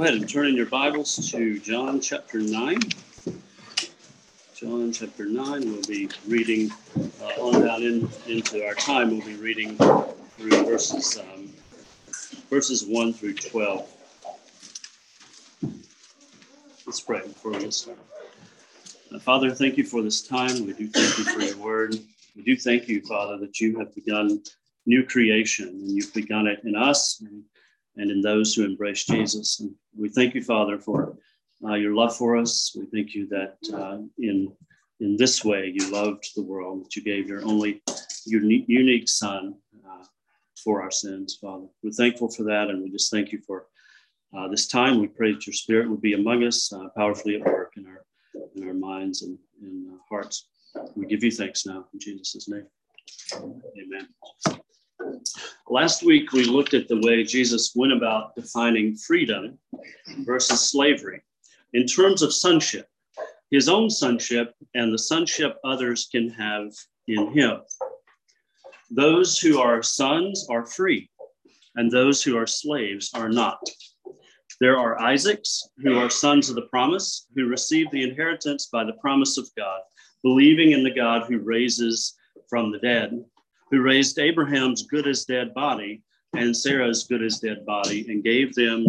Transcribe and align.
Go 0.00 0.06
ahead 0.06 0.16
and 0.16 0.26
turn 0.26 0.46
in 0.46 0.56
your 0.56 0.64
Bibles 0.64 1.30
to 1.30 1.60
John 1.60 2.00
chapter 2.00 2.38
9. 2.38 2.80
John 4.54 4.92
chapter 4.92 5.26
9, 5.26 5.60
we'll 5.60 5.82
be 5.82 6.08
reading 6.26 6.70
uh, 7.20 7.26
on 7.38 7.60
down 7.60 7.82
in, 7.82 8.08
into 8.26 8.64
our 8.64 8.72
time. 8.72 9.10
We'll 9.10 9.26
be 9.26 9.34
reading 9.34 9.76
through 9.76 10.64
verses, 10.64 11.18
um, 11.18 11.52
verses 12.48 12.86
1 12.86 13.12
through 13.12 13.34
12. 13.34 13.92
Let's 16.86 17.00
pray 17.00 17.20
before 17.20 17.52
we 17.52 17.70
start. 17.70 17.98
Uh, 19.14 19.18
Father, 19.18 19.50
thank 19.50 19.76
you 19.76 19.84
for 19.84 20.00
this 20.00 20.22
time. 20.22 20.64
We 20.64 20.72
do 20.72 20.88
thank 20.88 21.18
you 21.18 21.24
for 21.24 21.42
your 21.42 21.58
word. 21.58 21.94
We 22.34 22.42
do 22.42 22.56
thank 22.56 22.88
you, 22.88 23.02
Father, 23.02 23.36
that 23.36 23.60
you 23.60 23.78
have 23.78 23.94
begun 23.94 24.42
new 24.86 25.04
creation 25.04 25.68
and 25.68 25.90
you've 25.90 26.14
begun 26.14 26.46
it 26.46 26.60
in 26.64 26.74
us 26.74 27.20
and, 27.20 27.44
and 28.00 28.10
in 28.10 28.20
those 28.20 28.54
who 28.54 28.64
embrace 28.64 29.04
Jesus. 29.04 29.60
And 29.60 29.74
we 29.96 30.08
thank 30.08 30.34
you, 30.34 30.42
Father, 30.42 30.78
for 30.78 31.16
uh, 31.64 31.74
your 31.74 31.94
love 31.94 32.16
for 32.16 32.36
us. 32.36 32.74
We 32.76 32.86
thank 32.86 33.14
you 33.14 33.26
that 33.28 33.56
uh, 33.74 33.98
in 34.18 34.52
in 35.00 35.16
this 35.16 35.44
way 35.44 35.72
you 35.74 35.90
loved 35.90 36.30
the 36.34 36.42
world, 36.42 36.84
that 36.84 36.96
you 36.96 37.02
gave 37.02 37.28
your 37.28 37.42
only 37.44 37.82
unique, 38.26 38.64
unique 38.68 39.08
Son 39.08 39.54
uh, 39.86 40.04
for 40.62 40.82
our 40.82 40.90
sins, 40.90 41.38
Father. 41.40 41.66
We're 41.82 41.92
thankful 41.92 42.30
for 42.30 42.44
that, 42.44 42.68
and 42.68 42.82
we 42.82 42.90
just 42.90 43.10
thank 43.10 43.32
you 43.32 43.40
for 43.46 43.66
uh, 44.36 44.48
this 44.48 44.66
time. 44.66 45.00
We 45.00 45.08
pray 45.08 45.32
that 45.32 45.46
your 45.46 45.54
Spirit 45.54 45.90
would 45.90 46.02
be 46.02 46.14
among 46.14 46.44
us, 46.44 46.72
uh, 46.72 46.88
powerfully 46.96 47.36
at 47.36 47.44
work 47.44 47.72
in 47.76 47.86
our 47.86 48.04
in 48.56 48.66
our 48.66 48.74
minds 48.74 49.22
and 49.22 49.38
in 49.60 49.98
hearts. 50.08 50.48
We 50.94 51.06
give 51.06 51.24
you 51.24 51.30
thanks 51.30 51.66
now 51.66 51.86
in 51.92 52.00
Jesus' 52.00 52.48
name. 52.48 52.66
Amen. 53.34 54.08
Last 55.68 56.02
week, 56.02 56.32
we 56.32 56.44
looked 56.44 56.74
at 56.74 56.88
the 56.88 57.00
way 57.00 57.22
Jesus 57.22 57.72
went 57.74 57.92
about 57.92 58.34
defining 58.34 58.96
freedom 58.96 59.58
versus 60.24 60.60
slavery 60.60 61.22
in 61.72 61.86
terms 61.86 62.22
of 62.22 62.34
sonship, 62.34 62.86
his 63.50 63.68
own 63.68 63.90
sonship 63.90 64.54
and 64.74 64.92
the 64.92 64.98
sonship 64.98 65.56
others 65.64 66.08
can 66.10 66.28
have 66.30 66.72
in 67.06 67.32
him. 67.32 67.60
Those 68.90 69.38
who 69.38 69.60
are 69.60 69.82
sons 69.82 70.46
are 70.50 70.66
free, 70.66 71.08
and 71.76 71.90
those 71.90 72.22
who 72.22 72.36
are 72.36 72.46
slaves 72.46 73.10
are 73.14 73.28
not. 73.28 73.60
There 74.60 74.76
are 74.76 75.00
Isaacs, 75.00 75.68
who 75.78 75.96
are 75.96 76.10
sons 76.10 76.48
of 76.48 76.56
the 76.56 76.62
promise, 76.62 77.26
who 77.34 77.46
receive 77.46 77.90
the 77.90 78.02
inheritance 78.02 78.66
by 78.66 78.84
the 78.84 78.94
promise 78.94 79.38
of 79.38 79.48
God, 79.56 79.80
believing 80.22 80.72
in 80.72 80.82
the 80.82 80.94
God 80.94 81.26
who 81.28 81.38
raises 81.38 82.14
from 82.48 82.72
the 82.72 82.78
dead 82.78 83.24
who 83.70 83.82
raised 83.82 84.18
Abraham's 84.18 84.82
good 84.82 85.06
as 85.06 85.24
dead 85.24 85.54
body 85.54 86.02
and 86.34 86.56
Sarah's 86.56 87.04
good 87.04 87.22
as 87.22 87.38
dead 87.38 87.64
body 87.64 88.06
and 88.08 88.24
gave 88.24 88.54
them 88.54 88.86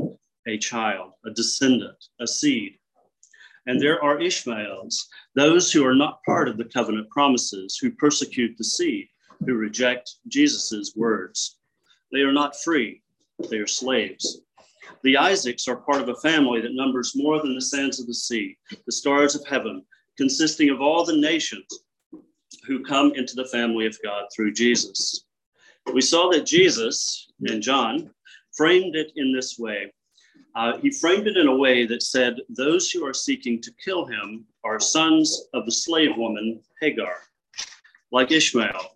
a 0.48 0.58
child, 0.58 1.14
a 1.26 1.32
descendant, 1.32 2.06
a 2.20 2.28
seed. 2.28 2.74
And 3.68 3.80
there 3.80 4.04
are 4.04 4.20
Ishmaels, 4.20 5.08
those 5.36 5.72
who 5.72 5.86
are 5.86 5.96
not 5.96 6.24
part 6.24 6.48
of 6.48 6.58
the 6.58 6.66
covenant 6.66 7.10
promises, 7.12 7.78
who 7.78 7.92
persecute 7.92 8.58
the 8.58 8.64
seed, 8.64 9.08
who 9.46 9.54
reject 9.54 10.16
Jesus's 10.28 10.96
words. 10.96 11.58
They 12.12 12.22
are 12.22 12.34
not 12.34 12.60
free, 12.64 13.04
they 13.50 13.58
are 13.58 13.68
slaves. 13.68 14.42
The 15.04 15.18
Isaacs 15.18 15.68
are 15.68 15.78
part 15.78 16.02
of 16.02 16.10
a 16.10 16.16
family 16.16 16.60
that 16.62 16.74
numbers 16.74 17.14
more 17.16 17.40
than 17.40 17.54
the 17.54 17.62
sands 17.62 18.00
of 18.00 18.08
the 18.08 18.14
sea, 18.14 18.58
the 18.86 18.92
stars 18.92 19.36
of 19.36 19.46
heaven, 19.46 19.84
consisting 20.18 20.70
of 20.70 20.82
all 20.82 21.06
the 21.06 21.18
nations 21.18 21.84
who 22.66 22.84
come 22.84 23.14
into 23.16 23.36
the 23.36 23.46
family 23.46 23.86
of 23.86 23.98
God 24.04 24.26
through 24.36 24.54
Jesus. 24.54 25.26
We 25.94 26.02
saw 26.02 26.30
that 26.30 26.46
Jesus 26.46 27.32
and 27.48 27.62
John 27.62 28.12
framed 28.56 28.96
it 28.96 29.12
in 29.16 29.34
this 29.34 29.58
way. 29.58 29.94
Uh, 30.56 30.78
he 30.78 30.92
framed 30.92 31.28
it 31.28 31.38
in 31.38 31.48
a 31.48 31.56
way 31.56 31.86
that 31.86 32.04
said, 32.04 32.36
Those 32.50 32.92
who 32.92 33.06
are 33.06 33.14
seeking 33.14 33.62
to 33.62 33.74
kill 33.84 34.06
him 34.06 34.46
are 34.64 34.80
sons 34.80 35.48
of 35.54 35.66
the 35.66 35.72
slave 35.72 36.18
woman 36.18 36.62
Hagar, 36.82 37.16
like 38.12 38.32
Ishmael, 38.32 38.96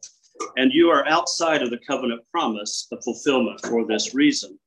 and 0.58 0.72
you 0.74 0.90
are 0.90 1.08
outside 1.08 1.62
of 1.62 1.70
the 1.70 1.80
covenant 1.88 2.22
promise 2.30 2.88
of 2.92 3.04
fulfillment 3.04 3.62
for 3.62 3.86
this 3.86 4.14
reason. 4.14 4.60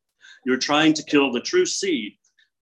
You're 0.44 0.56
trying 0.56 0.94
to 0.94 1.02
kill 1.04 1.30
the 1.30 1.40
true 1.40 1.66
seed 1.66 2.14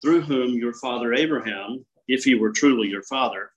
through 0.02 0.22
whom 0.22 0.54
your 0.54 0.74
father 0.74 1.14
Abraham, 1.14 1.84
if 2.08 2.24
he 2.24 2.34
were 2.34 2.50
truly 2.50 2.88
your 2.88 3.02
father, 3.04 3.50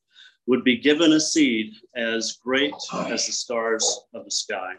would 0.50 0.64
be 0.64 0.76
given 0.76 1.14
a 1.14 1.20
seed 1.20 1.76
as 1.96 2.40
great 2.44 2.74
as 3.06 3.28
the 3.28 3.32
stars 3.32 4.02
of 4.16 4.26
the 4.26 4.32
sky. 4.32 4.74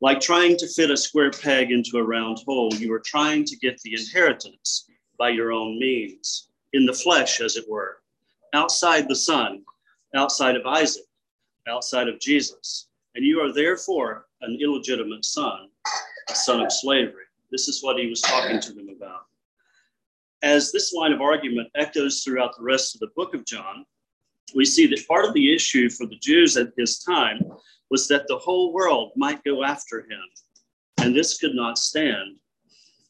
Like 0.00 0.18
trying 0.18 0.56
to 0.56 0.66
fit 0.66 0.90
a 0.90 0.96
square 0.96 1.30
peg 1.30 1.70
into 1.70 1.98
a 1.98 2.02
round 2.02 2.38
hole, 2.46 2.72
you 2.72 2.90
are 2.94 3.02
trying 3.04 3.44
to 3.44 3.56
get 3.58 3.78
the 3.82 3.92
inheritance 3.92 4.86
by 5.18 5.28
your 5.28 5.52
own 5.52 5.78
means, 5.78 6.48
in 6.72 6.86
the 6.86 6.92
flesh, 6.94 7.42
as 7.42 7.56
it 7.56 7.66
were, 7.68 7.98
outside 8.54 9.10
the 9.10 9.14
Son, 9.14 9.62
outside 10.16 10.56
of 10.56 10.64
Isaac, 10.64 11.04
outside 11.68 12.08
of 12.08 12.18
Jesus. 12.18 12.88
And 13.14 13.26
you 13.26 13.40
are 13.40 13.52
therefore 13.52 14.24
an 14.40 14.56
illegitimate 14.58 15.26
son, 15.26 15.68
a 16.30 16.34
son 16.34 16.62
of 16.62 16.72
slavery. 16.72 17.24
This 17.52 17.68
is 17.68 17.82
what 17.82 17.98
he 17.98 18.08
was 18.08 18.22
talking 18.22 18.58
to 18.58 18.72
them 18.72 18.88
about. 18.88 19.26
As 20.42 20.72
this 20.72 20.94
line 20.94 21.12
of 21.12 21.20
argument 21.20 21.68
echoes 21.74 22.22
throughout 22.22 22.56
the 22.56 22.62
rest 22.62 22.94
of 22.94 23.00
the 23.00 23.12
book 23.14 23.34
of 23.34 23.44
John, 23.44 23.84
we 24.54 24.64
see 24.64 24.86
that 24.86 25.06
part 25.08 25.24
of 25.24 25.34
the 25.34 25.54
issue 25.54 25.88
for 25.90 26.06
the 26.06 26.18
Jews 26.20 26.56
at 26.56 26.72
his 26.76 26.98
time 26.98 27.40
was 27.90 28.08
that 28.08 28.26
the 28.28 28.38
whole 28.38 28.72
world 28.72 29.12
might 29.16 29.44
go 29.44 29.64
after 29.64 30.00
him, 30.00 30.22
and 30.98 31.14
this 31.14 31.38
could 31.38 31.54
not 31.54 31.78
stand. 31.78 32.36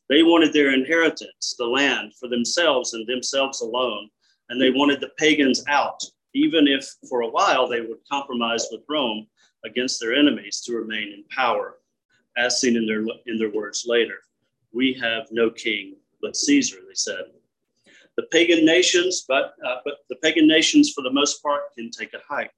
They 0.08 0.22
wanted 0.22 0.52
their 0.52 0.74
inheritance, 0.74 1.54
the 1.58 1.66
land, 1.66 2.12
for 2.18 2.28
themselves 2.28 2.94
and 2.94 3.06
themselves 3.06 3.60
alone, 3.60 4.08
and 4.48 4.60
they 4.60 4.70
wanted 4.70 5.00
the 5.00 5.10
pagans 5.18 5.62
out, 5.68 6.02
even 6.34 6.66
if 6.66 6.88
for 7.08 7.22
a 7.22 7.28
while 7.28 7.68
they 7.68 7.80
would 7.80 7.98
compromise 8.10 8.66
with 8.70 8.82
Rome 8.88 9.26
against 9.64 10.00
their 10.00 10.14
enemies 10.14 10.60
to 10.62 10.74
remain 10.74 11.12
in 11.12 11.24
power, 11.30 11.76
as 12.36 12.60
seen 12.60 12.76
in 12.76 12.86
their, 12.86 13.04
in 13.26 13.38
their 13.38 13.50
words 13.50 13.84
later. 13.86 14.18
We 14.72 14.94
have 14.94 15.26
no 15.30 15.50
king 15.50 15.96
but 16.20 16.36
Caesar, 16.36 16.78
they 16.86 16.94
said. 16.94 17.24
The 18.20 18.26
pagan 18.26 18.66
nations, 18.66 19.24
but, 19.26 19.54
uh, 19.66 19.76
but 19.82 19.94
the 20.10 20.16
pagan 20.16 20.46
nations, 20.46 20.92
for 20.94 21.00
the 21.00 21.10
most 21.10 21.42
part, 21.42 21.74
can 21.74 21.90
take 21.90 22.12
a 22.12 22.20
hike. 22.28 22.52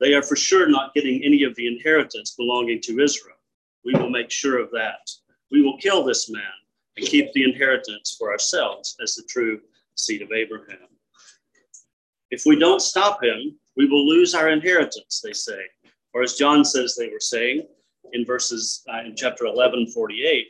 They 0.00 0.14
are 0.14 0.22
for 0.22 0.34
sure 0.34 0.68
not 0.68 0.94
getting 0.94 1.22
any 1.22 1.44
of 1.44 1.54
the 1.54 1.68
inheritance 1.68 2.34
belonging 2.36 2.80
to 2.82 2.98
Israel. 2.98 3.36
We 3.84 3.94
will 3.94 4.10
make 4.10 4.32
sure 4.32 4.58
of 4.58 4.68
that. 4.72 5.08
We 5.52 5.62
will 5.62 5.78
kill 5.78 6.02
this 6.02 6.28
man 6.28 6.42
and 6.96 7.06
keep 7.06 7.32
the 7.32 7.44
inheritance 7.44 8.16
for 8.18 8.32
ourselves 8.32 8.96
as 9.00 9.14
the 9.14 9.22
true 9.28 9.60
seed 9.94 10.22
of 10.22 10.32
Abraham. 10.32 10.88
If 12.32 12.42
we 12.44 12.58
don't 12.58 12.82
stop 12.82 13.22
him, 13.22 13.56
we 13.76 13.86
will 13.86 14.08
lose 14.08 14.34
our 14.34 14.48
inheritance, 14.48 15.20
they 15.22 15.34
say. 15.34 15.60
Or 16.14 16.22
as 16.24 16.34
John 16.34 16.64
says 16.64 16.96
they 16.96 17.10
were 17.10 17.20
saying 17.20 17.64
in 18.12 18.24
verses 18.24 18.82
uh, 18.92 19.02
in 19.06 19.14
chapter 19.14 19.46
11, 19.46 19.86
48, 19.92 20.48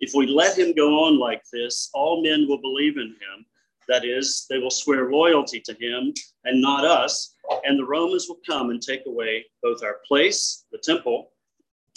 if 0.00 0.12
we 0.14 0.26
let 0.28 0.56
him 0.56 0.72
go 0.72 1.04
on 1.04 1.18
like 1.18 1.42
this, 1.52 1.90
all 1.92 2.22
men 2.22 2.46
will 2.48 2.62
believe 2.62 2.96
in 2.96 3.08
him, 3.08 3.44
that 3.88 4.04
is, 4.04 4.46
they 4.48 4.58
will 4.58 4.70
swear 4.70 5.10
loyalty 5.10 5.60
to 5.60 5.72
him 5.80 6.12
and 6.44 6.60
not 6.60 6.84
us, 6.84 7.34
and 7.64 7.78
the 7.78 7.84
Romans 7.84 8.26
will 8.28 8.38
come 8.46 8.70
and 8.70 8.80
take 8.80 9.06
away 9.06 9.46
both 9.62 9.82
our 9.82 10.00
place, 10.06 10.64
the 10.70 10.78
temple, 10.78 11.32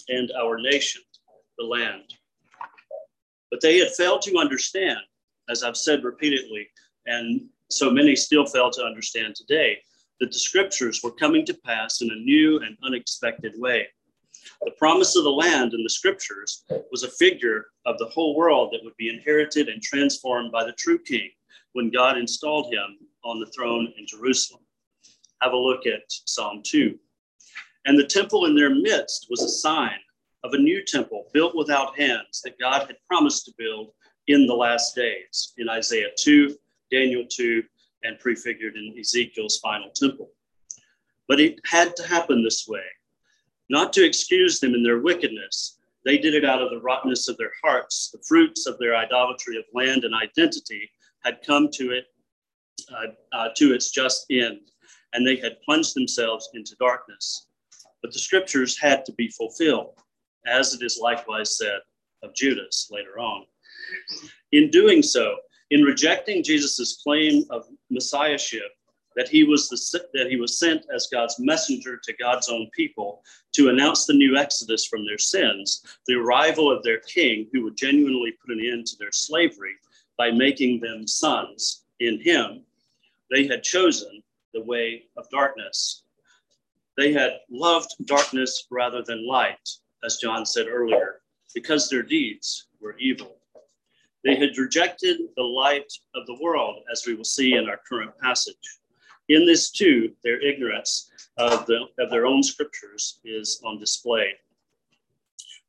and 0.08 0.32
our 0.40 0.58
nation, 0.60 1.02
the 1.58 1.66
land. 1.66 2.14
But 3.52 3.62
they 3.62 3.78
had 3.78 3.92
failed 3.92 4.22
to 4.24 4.38
understand, 4.38 5.00
as 5.50 5.64
I've 5.64 5.78
said 5.78 6.04
repeatedly, 6.04 6.68
and 7.06 7.48
so 7.70 7.92
many 7.92 8.16
still 8.16 8.46
fail 8.46 8.72
to 8.72 8.84
understand 8.84 9.36
today, 9.36 9.78
that 10.22 10.32
the 10.32 10.40
scriptures 10.40 11.02
were 11.04 11.12
coming 11.12 11.46
to 11.46 11.54
pass 11.54 12.02
in 12.02 12.10
a 12.10 12.16
new 12.16 12.60
and 12.60 12.78
unexpected 12.84 13.54
way. 13.58 13.88
The 14.64 14.72
promise 14.72 15.16
of 15.16 15.24
the 15.24 15.32
land 15.32 15.74
in 15.74 15.84
the 15.84 15.90
scriptures 15.90 16.64
was 16.92 17.04
a 17.04 17.12
figure 17.12 17.66
of 17.86 17.98
the 17.98 18.06
whole 18.06 18.36
world 18.36 18.70
that 18.72 18.84
would 18.84 18.96
be 18.98 19.10
inherited 19.10 19.68
and 19.68 19.82
transformed 19.82 20.52
by 20.52 20.64
the 20.64 20.74
true 20.74 21.00
king 21.00 21.30
when 21.74 21.92
God 21.92 22.18
installed 22.18 22.74
him 22.74 22.98
on 23.24 23.40
the 23.40 23.52
throne 23.56 23.94
in 23.98 24.06
Jerusalem. 24.06 24.62
Have 25.42 25.54
a 25.54 25.58
look 25.58 25.86
at 25.86 26.04
Psalm 26.08 26.62
2. 26.66 26.98
And 27.86 27.98
the 27.98 28.06
temple 28.06 28.46
in 28.46 28.56
their 28.56 28.70
midst 28.70 29.28
was 29.30 29.42
a 29.42 29.50
sign 29.50 29.98
of 30.44 30.54
a 30.54 30.58
new 30.58 30.84
temple 30.86 31.28
built 31.34 31.56
without 31.56 31.98
hands 31.98 32.42
that 32.44 32.60
God 32.60 32.88
had 32.88 32.98
promised 33.08 33.46
to 33.46 33.54
build 33.58 33.92
in 34.28 34.46
the 34.46 34.54
last 34.54 34.96
days 34.96 35.54
in 35.58 35.70
Isaiah 35.70 36.10
2, 36.18 36.56
Daniel 36.92 37.26
2, 37.30 37.64
and 38.04 38.20
prefigured 38.20 38.76
in 38.76 38.96
Ezekiel's 39.00 39.60
final 39.60 39.90
temple. 39.92 40.32
But 41.28 41.40
it 41.40 41.60
had 41.66 41.96
to 41.96 42.08
happen 42.08 42.44
this 42.44 42.68
way, 42.68 42.84
not 43.70 43.94
to 43.94 44.06
excuse 44.06 44.60
them 44.60 44.74
in 44.74 44.84
their 44.84 45.00
wickedness. 45.00 45.80
They 46.06 46.18
did 46.18 46.34
it 46.34 46.46
out 46.46 46.62
of 46.62 46.72
the 46.72 46.82
rottenness 46.82 47.28
of 47.28 47.38
their 47.38 47.54
hearts, 47.64 48.10
the 48.12 48.24
fruits 48.28 48.66
of 48.66 48.78
their 48.80 48.96
idolatry 48.96 49.58
of 49.58 49.64
land 49.74 50.04
and 50.04 50.16
identity 50.16 50.90
had 51.24 51.40
come 51.46 51.70
to 51.74 51.92
it 51.92 52.06
uh, 52.92 53.12
uh, 53.38 53.50
to 53.58 53.74
its 53.74 53.92
just 53.92 54.26
end, 54.30 54.60
and 55.14 55.26
they 55.26 55.36
had 55.36 55.62
plunged 55.64 55.96
themselves 55.96 56.50
into 56.54 56.76
darkness. 56.80 57.48
But 58.02 58.12
the 58.12 58.20
scriptures 58.20 58.80
had 58.80 59.06
to 59.06 59.14
be 59.14 59.30
fulfilled, 59.30 59.94
as 60.46 60.74
it 60.74 60.82
is 60.84 61.00
likewise 61.02 61.58
said 61.58 61.80
of 62.24 62.34
Judas 62.36 62.90
later 62.92 63.20
on. 63.20 63.46
In 64.52 64.70
doing 64.70 65.02
so, 65.04 65.36
In 65.72 65.84
rejecting 65.84 66.44
Jesus' 66.44 67.02
claim 67.02 67.46
of 67.50 67.66
messiahship, 67.90 68.70
that 69.16 69.30
he 69.30 69.46
was 69.46 69.70
the, 69.70 70.04
that 70.14 70.30
he 70.30 70.36
was 70.36 70.60
sent 70.60 70.86
as 70.94 71.08
God's 71.12 71.38
messenger 71.40 71.98
to 72.04 72.14
God's 72.18 72.50
own 72.50 72.70
people 72.76 73.24
to 73.56 73.70
announce 73.70 74.06
the 74.06 74.14
new 74.14 74.36
exodus 74.36 74.86
from 74.86 75.06
their 75.06 75.18
sins, 75.18 75.82
the 76.08 76.16
arrival 76.16 76.70
of 76.70 76.84
their 76.84 77.00
king 77.00 77.50
who 77.52 77.64
would 77.64 77.78
genuinely 77.78 78.34
put 78.42 78.56
an 78.56 78.66
end 78.66 78.86
to 78.88 78.98
their 79.00 79.12
slavery 79.14 79.76
by 80.22 80.30
making 80.30 80.80
them 80.80 81.08
sons 81.08 81.86
in 82.00 82.22
him. 82.22 82.62
They 83.32 83.48
had 83.48 83.64
chosen 83.64 84.22
the 84.54 84.62
way 84.62 85.06
of 85.18 85.28
darkness. 85.32 86.04
They 86.96 87.12
had 87.12 87.40
loved 87.50 87.90
darkness 88.06 88.68
rather 88.70 89.02
than 89.02 89.28
light, 89.28 89.68
as 90.06 90.18
John 90.18 90.46
said 90.46 90.68
earlier, 90.68 91.22
because 91.56 91.90
their 91.90 92.04
deeds 92.04 92.68
were 92.80 93.00
evil. 93.00 93.38
They 94.24 94.36
had 94.36 94.60
rejected 94.60 95.22
the 95.36 95.50
light 95.64 95.92
of 96.14 96.28
the 96.28 96.38
world, 96.40 96.84
as 96.92 97.02
we 97.08 97.16
will 97.16 97.24
see 97.24 97.56
in 97.56 97.68
our 97.68 97.80
current 97.90 98.12
passage. 98.22 98.68
In 99.30 99.44
this, 99.48 99.72
too, 99.72 100.12
their 100.24 100.40
ignorance 100.40 101.10
of, 101.38 101.66
the, 101.66 101.88
of 101.98 102.12
their 102.12 102.28
own 102.28 102.44
scriptures 102.44 103.22
is 103.26 103.60
on 103.66 103.80
display. 103.80 104.34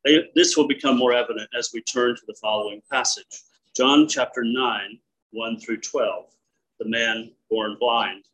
They, 0.04 0.28
this 0.34 0.58
will 0.58 0.68
become 0.68 0.98
more 0.98 1.14
evident 1.14 1.48
as 1.58 1.70
we 1.72 1.80
turn 1.80 2.16
to 2.16 2.22
the 2.26 2.36
following 2.42 2.82
passage 2.92 3.44
John 3.74 4.06
chapter 4.06 4.44
9, 4.44 4.98
1 5.30 5.58
through 5.58 5.78
12, 5.78 6.26
the 6.78 6.88
man 6.90 7.32
born 7.48 7.78
blind. 7.80 8.24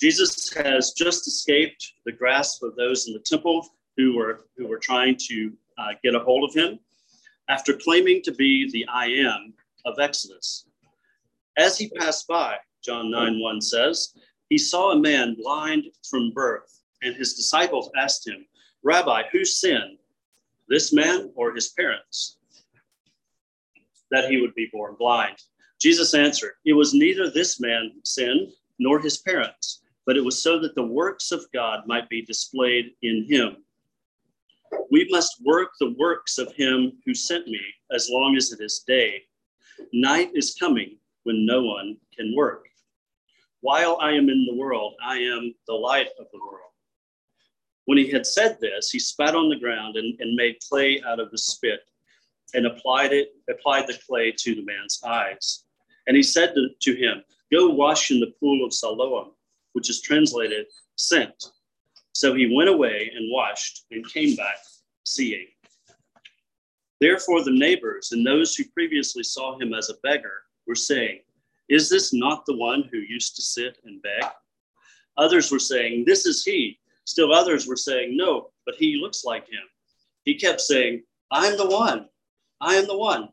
Jesus 0.00 0.50
has 0.54 0.92
just 0.92 1.28
escaped 1.28 1.92
the 2.06 2.12
grasp 2.12 2.62
of 2.62 2.74
those 2.74 3.06
in 3.06 3.12
the 3.12 3.18
temple 3.18 3.68
who 3.98 4.16
were, 4.16 4.46
who 4.56 4.66
were 4.66 4.78
trying 4.78 5.16
to 5.28 5.52
uh, 5.76 5.88
get 6.02 6.14
a 6.14 6.20
hold 6.20 6.48
of 6.48 6.56
him 6.56 6.78
after 7.50 7.74
claiming 7.74 8.22
to 8.22 8.32
be 8.32 8.70
the 8.70 8.86
I 8.88 9.08
am 9.08 9.52
of 9.84 9.98
Exodus. 9.98 10.64
As 11.58 11.76
he 11.76 11.90
passed 11.90 12.26
by, 12.26 12.56
John 12.82 13.10
9 13.10 13.40
1 13.42 13.60
says, 13.60 14.14
he 14.48 14.56
saw 14.56 14.92
a 14.92 14.98
man 14.98 15.34
blind 15.34 15.84
from 16.08 16.32
birth, 16.32 16.80
and 17.02 17.14
his 17.14 17.34
disciples 17.34 17.90
asked 17.94 18.26
him, 18.26 18.46
Rabbi, 18.82 19.24
who 19.32 19.44
sinned, 19.44 19.98
this 20.66 20.94
man 20.94 21.30
or 21.34 21.54
his 21.54 21.68
parents, 21.68 22.38
that 24.10 24.30
he 24.30 24.40
would 24.40 24.54
be 24.54 24.68
born 24.72 24.96
blind? 24.98 25.36
Jesus 25.80 26.14
answered, 26.14 26.52
It 26.64 26.74
was 26.74 26.94
neither 26.94 27.30
this 27.30 27.60
man 27.60 27.92
sin 28.04 28.52
nor 28.78 29.00
his 29.00 29.18
parents, 29.18 29.82
but 30.06 30.16
it 30.16 30.24
was 30.24 30.42
so 30.42 30.58
that 30.60 30.74
the 30.74 30.86
works 30.86 31.32
of 31.32 31.44
God 31.52 31.86
might 31.86 32.08
be 32.08 32.22
displayed 32.22 32.92
in 33.02 33.24
him. 33.28 33.56
We 34.90 35.08
must 35.10 35.42
work 35.44 35.70
the 35.78 35.94
works 35.98 36.38
of 36.38 36.52
him 36.54 36.92
who 37.04 37.14
sent 37.14 37.46
me 37.46 37.60
as 37.92 38.08
long 38.10 38.36
as 38.36 38.52
it 38.52 38.60
is 38.60 38.84
day. 38.86 39.22
Night 39.92 40.30
is 40.34 40.56
coming 40.58 40.98
when 41.24 41.46
no 41.46 41.62
one 41.62 41.96
can 42.16 42.34
work. 42.36 42.66
While 43.60 43.98
I 44.00 44.12
am 44.12 44.28
in 44.28 44.46
the 44.46 44.54
world, 44.54 44.94
I 45.04 45.18
am 45.18 45.54
the 45.66 45.74
light 45.74 46.08
of 46.18 46.26
the 46.32 46.38
world. 46.38 46.70
When 47.86 47.98
he 47.98 48.10
had 48.10 48.26
said 48.26 48.58
this, 48.60 48.90
he 48.90 48.98
spat 48.98 49.34
on 49.34 49.48
the 49.48 49.58
ground 49.58 49.96
and, 49.96 50.18
and 50.20 50.34
made 50.34 50.56
clay 50.68 51.02
out 51.06 51.20
of 51.20 51.30
the 51.30 51.38
spit 51.38 51.80
and 52.54 52.66
applied 52.66 53.12
it, 53.12 53.30
applied 53.48 53.86
the 53.86 53.98
clay 54.06 54.32
to 54.38 54.54
the 54.54 54.64
man's 54.64 55.00
eyes. 55.04 55.64
And 56.06 56.16
he 56.16 56.22
said 56.22 56.54
to, 56.54 56.68
to 56.80 56.94
him, 56.94 57.22
Go 57.52 57.68
wash 57.68 58.10
in 58.10 58.20
the 58.20 58.32
pool 58.38 58.64
of 58.64 58.72
Siloam, 58.72 59.32
which 59.72 59.90
is 59.90 60.00
translated 60.00 60.66
sent. 60.96 61.52
So 62.12 62.34
he 62.34 62.54
went 62.54 62.68
away 62.68 63.10
and 63.14 63.32
washed 63.32 63.86
and 63.90 64.08
came 64.12 64.36
back 64.36 64.58
seeing. 65.04 65.46
Therefore, 67.00 67.42
the 67.42 67.50
neighbors 67.50 68.12
and 68.12 68.26
those 68.26 68.54
who 68.54 68.64
previously 68.74 69.22
saw 69.22 69.58
him 69.58 69.72
as 69.72 69.88
a 69.88 69.94
beggar 70.02 70.42
were 70.66 70.74
saying, 70.74 71.20
is 71.70 71.88
this 71.88 72.12
not 72.12 72.44
the 72.46 72.56
one 72.56 72.88
who 72.90 72.98
used 72.98 73.36
to 73.36 73.42
sit 73.42 73.78
and 73.84 74.02
beg? 74.02 74.24
Others 75.16 75.52
were 75.52 75.60
saying, 75.60 76.04
This 76.04 76.26
is 76.26 76.44
he. 76.44 76.80
Still 77.04 77.32
others 77.32 77.66
were 77.66 77.76
saying, 77.76 78.16
No, 78.16 78.50
but 78.66 78.74
he 78.74 78.98
looks 79.00 79.24
like 79.24 79.46
him. 79.48 79.62
He 80.24 80.34
kept 80.34 80.60
saying, 80.60 81.04
I 81.30 81.46
am 81.46 81.56
the 81.56 81.68
one. 81.68 82.08
I 82.60 82.74
am 82.74 82.86
the 82.86 82.96
one. 82.96 83.28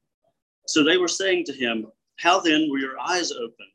So 0.68 0.84
they 0.84 0.98
were 0.98 1.08
saying 1.08 1.46
to 1.46 1.54
him, 1.54 1.88
How 2.18 2.40
then 2.40 2.68
were 2.70 2.80
your 2.80 3.00
eyes 3.00 3.32
open? 3.32 3.68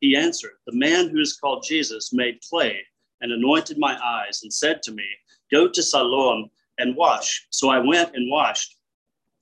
He 0.00 0.16
answered, 0.16 0.52
The 0.66 0.76
man 0.76 1.08
who 1.08 1.20
is 1.20 1.36
called 1.36 1.64
Jesus 1.66 2.12
made 2.12 2.40
clay 2.48 2.80
and 3.20 3.32
anointed 3.32 3.78
my 3.78 3.98
eyes 4.02 4.40
and 4.42 4.52
said 4.52 4.82
to 4.84 4.92
me, 4.92 5.04
Go 5.50 5.68
to 5.68 5.82
Siloam 5.82 6.50
and 6.78 6.96
wash. 6.96 7.46
So 7.50 7.70
I 7.70 7.78
went 7.78 8.14
and 8.14 8.30
washed, 8.30 8.76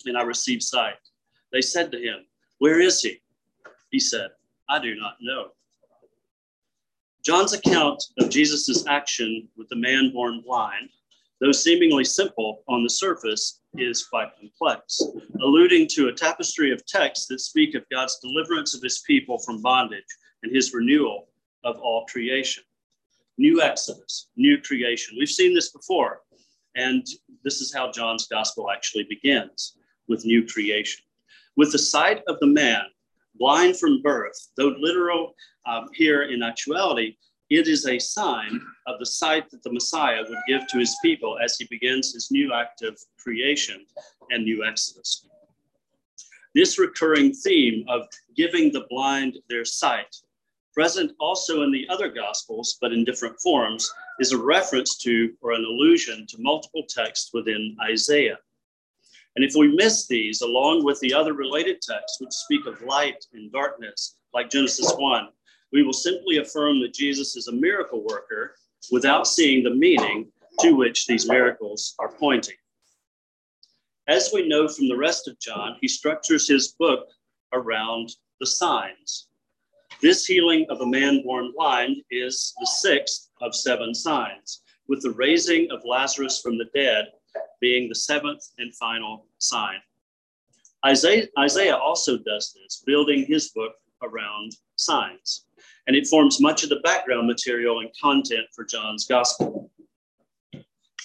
and 0.06 0.17
I 0.17 0.23
received 0.23 0.62
sight. 0.62 0.94
They 1.53 1.61
said 1.61 1.93
to 1.93 1.99
him, 1.99 2.26
Where 2.58 2.81
is 2.81 3.00
he? 3.00 3.20
He 3.91 4.00
said, 4.00 4.29
I 4.69 4.79
do 4.79 4.94
not 4.94 5.17
know. 5.20 5.49
John's 7.25 7.53
account 7.53 8.03
of 8.19 8.31
Jesus' 8.31 8.87
action 8.87 9.49
with 9.56 9.69
the 9.69 9.76
man 9.76 10.12
born 10.12 10.43
blind, 10.47 10.91
though 11.40 11.52
seemingly 11.52 12.04
simple 12.04 12.62
on 12.68 12.82
the 12.82 12.90
surface, 12.90 13.60
is 13.74 14.06
quite 14.06 14.28
complex, 14.38 15.02
alluding 15.40 15.86
to 15.88 16.08
a 16.08 16.12
tapestry 16.12 16.72
of 16.72 16.84
texts 16.86 17.26
that 17.26 17.40
speak 17.40 17.74
of 17.74 17.84
God's 17.90 18.18
deliverance 18.20 18.74
of 18.74 18.82
his 18.82 19.02
people 19.06 19.38
from 19.38 19.60
bondage 19.60 20.04
and 20.42 20.54
his 20.54 20.72
renewal 20.72 21.28
of 21.64 21.76
all 21.78 22.06
creation. 22.06 22.64
New 23.38 23.60
Exodus, 23.60 24.28
new 24.36 24.58
creation. 24.62 25.16
We've 25.18 25.28
seen 25.28 25.54
this 25.54 25.70
before, 25.70 26.22
and 26.74 27.06
this 27.44 27.60
is 27.60 27.74
how 27.74 27.92
John's 27.92 28.26
gospel 28.28 28.70
actually 28.70 29.04
begins 29.04 29.76
with 30.08 30.24
new 30.24 30.46
creation. 30.46 31.04
With 31.56 31.72
the 31.72 31.78
sight 31.78 32.22
of 32.28 32.38
the 32.40 32.46
man 32.46 32.82
blind 33.38 33.76
from 33.76 34.00
birth, 34.00 34.48
though 34.56 34.74
literal 34.78 35.34
um, 35.66 35.88
here 35.92 36.22
in 36.22 36.42
actuality, 36.42 37.16
it 37.48 37.69
is 37.69 37.87
a 37.87 37.98
sign 37.98 38.60
of 38.87 38.98
the 38.98 39.06
sight 39.06 39.50
that 39.50 39.62
the 39.62 39.72
Messiah 39.72 40.22
would 40.28 40.38
give 40.48 40.66
to 40.69 40.78
his 40.78 40.96
people 41.02 41.38
as 41.43 41.56
he 41.56 41.66
begins 41.70 42.12
his 42.12 42.31
new 42.31 42.52
act 42.52 42.82
of 42.82 42.98
creation 43.19 43.87
and 44.31 44.44
new 44.44 44.64
exodus. 44.64 45.26
This 46.54 46.78
recurring 46.78 47.32
theme 47.32 47.84
of 47.88 48.08
giving 48.37 48.72
the 48.72 48.87
blind 48.88 49.38
their 49.48 49.64
sight, 49.64 50.16
present 50.72 51.12
also 51.20 51.62
in 51.62 51.70
the 51.70 51.87
other 51.88 52.08
Gospels, 52.08 52.78
but 52.81 52.93
in 52.93 53.04
different 53.04 53.38
forms, 53.40 53.93
is 54.19 54.32
a 54.32 54.38
reference 54.38 54.96
to 54.98 55.32
or 55.40 55.52
an 55.52 55.64
allusion 55.64 56.26
to 56.28 56.37
multiple 56.40 56.84
texts 56.88 57.31
within 57.32 57.76
Isaiah. 57.82 58.38
And 59.37 59.44
if 59.44 59.54
we 59.54 59.69
miss 59.69 60.06
these, 60.06 60.41
along 60.41 60.84
with 60.84 60.98
the 61.00 61.12
other 61.12 61.34
related 61.34 61.82
texts 61.82 62.20
which 62.20 62.32
speak 62.32 62.67
of 62.67 62.81
light 62.82 63.24
and 63.34 63.53
darkness, 63.53 64.17
like 64.32 64.50
Genesis 64.50 64.93
1, 64.96 65.29
we 65.73 65.82
will 65.82 65.93
simply 65.93 66.39
affirm 66.39 66.81
that 66.81 66.94
Jesus 66.94 67.37
is 67.37 67.49
a 67.49 67.53
miracle 67.53 68.05
worker 68.05 68.56
without 68.91 69.27
seeing 69.27 69.63
the 69.63 69.75
meaning 69.75 70.31
to 70.61 70.73
which 70.73 71.06
these 71.06 71.29
miracles 71.29 71.94
are 71.99 72.13
pointing. 72.13 72.55
As 74.08 74.31
we 74.32 74.49
know 74.49 74.69
from 74.69 74.89
the 74.89 74.96
rest 74.96 75.27
of 75.27 75.39
John, 75.41 75.77
he 75.81 75.89
structures 75.89 76.49
his 76.49 76.69
book 76.79 77.08
around 77.53 78.11
the 78.41 78.46
signs. 78.46 79.29
This 80.01 80.27
healing 80.27 80.67
of 80.69 80.81
a 80.81 80.87
man 80.87 81.23
born 81.23 81.53
blind 81.56 81.96
is 82.11 82.55
the 82.61 82.67
sixth 82.67 83.31
of 83.41 83.55
seven 83.55 83.94
signs, 83.94 84.63
with 84.89 85.03
the 85.03 85.11
raising 85.13 85.70
of 85.70 85.85
Lazarus 85.85 86.41
from 86.41 86.58
the 86.58 86.70
dead 86.75 87.06
being 87.61 87.89
the 87.89 87.94
seventh 87.94 88.44
and 88.58 88.75
final 88.77 89.27
sign. 89.39 89.81
Isaiah, 90.86 91.26
Isaiah 91.36 91.76
also 91.76 92.16
does 92.16 92.55
this, 92.55 92.84
building 92.86 93.26
his 93.26 93.48
book 93.48 93.72
around 94.05 94.52
signs, 94.76 95.46
and 95.88 95.96
it 95.96 96.06
forms 96.06 96.40
much 96.40 96.62
of 96.62 96.69
the 96.69 96.81
background 96.84 97.26
material 97.26 97.81
and 97.81 97.90
content 98.00 98.46
for 98.55 98.64
John's 98.64 99.05
gospel. 99.05 99.69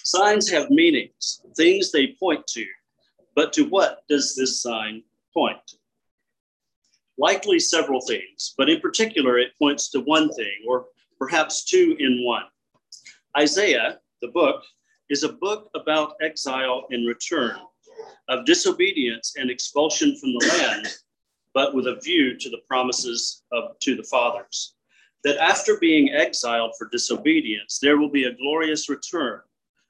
Signs 0.04 0.48
have 0.50 0.70
meanings, 0.70 1.42
things 1.56 1.90
they 1.90 2.14
point 2.20 2.46
to, 2.48 2.64
but 3.34 3.52
to 3.54 3.64
what 3.64 4.04
does 4.08 4.36
this 4.36 4.62
sign 4.62 5.02
point? 5.34 5.58
Likely 7.18 7.58
several 7.58 8.00
things, 8.02 8.54
but 8.56 8.68
in 8.68 8.80
particular, 8.80 9.36
it 9.36 9.58
points 9.58 9.90
to 9.90 10.00
one 10.00 10.32
thing, 10.32 10.62
or 10.68 10.86
perhaps 11.18 11.64
two 11.64 11.96
in 11.98 12.24
one. 12.24 12.44
Isaiah, 13.36 13.98
the 14.20 14.28
book, 14.28 14.62
is 15.10 15.24
a 15.24 15.32
book 15.32 15.70
about 15.74 16.14
exile 16.22 16.86
and 16.90 17.08
return, 17.08 17.56
of 18.32 18.44
disobedience 18.44 19.34
and 19.36 19.50
expulsion 19.50 20.16
from 20.16 20.32
the 20.32 20.46
land, 20.58 20.88
but 21.54 21.74
with 21.74 21.86
a 21.86 22.00
view 22.02 22.36
to 22.38 22.48
the 22.50 22.60
promises 22.66 23.42
of 23.52 23.78
to 23.80 23.94
the 23.94 24.02
fathers. 24.02 24.74
That 25.24 25.36
after 25.36 25.78
being 25.78 26.10
exiled 26.10 26.72
for 26.76 26.88
disobedience, 26.90 27.78
there 27.80 27.98
will 27.98 28.08
be 28.08 28.24
a 28.24 28.34
glorious 28.34 28.88
return, 28.88 29.40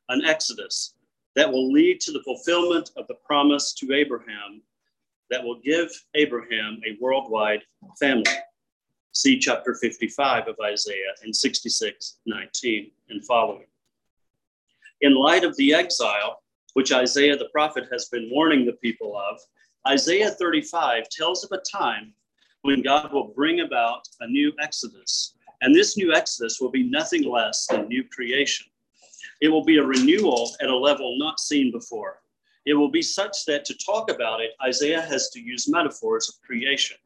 an 0.09 0.25
exodus 0.25 0.95
that 1.37 1.51
will 1.51 1.73
lead 1.73 2.01
to 2.01 2.13
the 2.13 2.23
fulfillment 2.23 2.91
of 2.97 3.07
the 3.07 3.15
promise 3.27 3.73
to 3.75 3.95
Abraham 3.95 4.61
that 5.31 5.43
will 5.43 5.61
give 5.61 5.89
Abraham 6.15 6.81
a 6.87 6.99
worldwide 7.01 7.63
family. 7.99 8.25
See 9.13 9.39
chapter 9.39 9.75
55 9.75 10.49
of 10.49 10.57
Isaiah 10.63 11.15
and 11.23 11.35
66, 11.35 12.19
19 12.27 12.91
and 13.09 13.25
following 13.25 13.65
in 15.03 15.17
light 15.17 15.45
of 15.45 15.55
the 15.57 15.75
exile, 15.75 16.42
which 16.75 16.93
Isaiah 16.93 17.37
the 17.37 17.49
prophet 17.53 17.85
has 17.93 18.07
been 18.07 18.31
warning 18.31 18.65
the 18.65 18.73
people 18.75 19.17
of, 19.17 19.41
Isaiah 19.87 20.31
35 20.31 21.09
tells 21.09 21.45
of 21.45 21.51
a 21.53 21.63
time 21.71 22.15
when 22.63 22.83
God 22.83 23.13
will 23.13 23.33
bring 23.35 23.61
about 23.61 24.07
a 24.21 24.27
new 24.27 24.53
exodus. 24.61 25.35
And 25.61 25.75
this 25.75 25.97
new 25.97 26.13
exodus 26.13 26.61
will 26.61 26.71
be 26.71 26.89
nothing 26.89 27.25
less 27.25 27.67
than 27.67 27.89
new 27.89 28.05
creation. 28.05 28.67
It 29.41 29.49
will 29.49 29.65
be 29.65 29.79
a 29.79 29.85
renewal 29.85 30.55
at 30.61 30.69
a 30.69 30.77
level 30.77 31.19
not 31.19 31.41
seen 31.41 31.73
before. 31.73 32.21
It 32.65 32.75
will 32.75 32.91
be 32.91 33.03
such 33.03 33.45
that 33.47 33.65
to 33.65 33.75
talk 33.85 34.11
about 34.11 34.41
it, 34.41 34.53
Isaiah 34.65 35.03
has 35.03 35.31
to 35.31 35.41
use 35.41 35.69
metaphors 35.69 36.29
of 36.29 36.41
creation. 36.47 36.97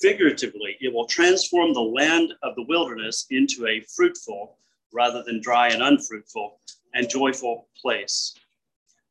Figuratively, 0.00 0.76
it 0.80 0.92
will 0.92 1.06
transform 1.06 1.72
the 1.72 1.80
land 1.80 2.32
of 2.42 2.54
the 2.54 2.64
wilderness 2.64 3.26
into 3.30 3.66
a 3.66 3.84
fruitful, 3.96 4.56
rather 4.92 5.22
than 5.22 5.40
dry 5.40 5.68
and 5.68 5.82
unfruitful, 5.82 6.60
and 6.94 7.08
joyful 7.08 7.68
place. 7.80 8.34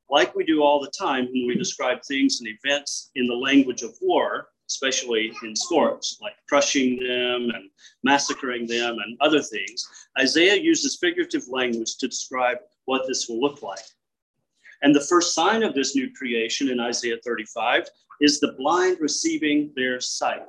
Like 0.09 0.35
we 0.35 0.45
do 0.45 0.63
all 0.63 0.79
the 0.79 0.91
time 0.97 1.25
when 1.25 1.47
we 1.47 1.55
describe 1.55 2.01
things 2.03 2.39
and 2.39 2.47
events 2.47 3.11
in 3.15 3.27
the 3.27 3.33
language 3.33 3.81
of 3.81 3.95
war, 4.01 4.49
especially 4.69 5.33
in 5.43 5.55
sports, 5.55 6.17
like 6.21 6.33
crushing 6.47 6.97
them 6.97 7.49
and 7.53 7.69
massacring 8.03 8.67
them 8.67 8.97
and 9.03 9.17
other 9.21 9.41
things, 9.41 9.87
Isaiah 10.19 10.55
uses 10.55 10.97
figurative 10.99 11.43
language 11.49 11.97
to 11.97 12.07
describe 12.07 12.57
what 12.85 13.07
this 13.07 13.27
will 13.27 13.41
look 13.41 13.61
like. 13.61 13.83
And 14.81 14.93
the 14.93 15.01
first 15.01 15.33
sign 15.33 15.63
of 15.63 15.73
this 15.73 15.95
new 15.95 16.11
creation 16.13 16.69
in 16.69 16.79
Isaiah 16.79 17.17
35 17.25 17.87
is 18.21 18.39
the 18.39 18.53
blind 18.53 18.97
receiving 18.99 19.71
their 19.75 19.99
sight, 19.99 20.41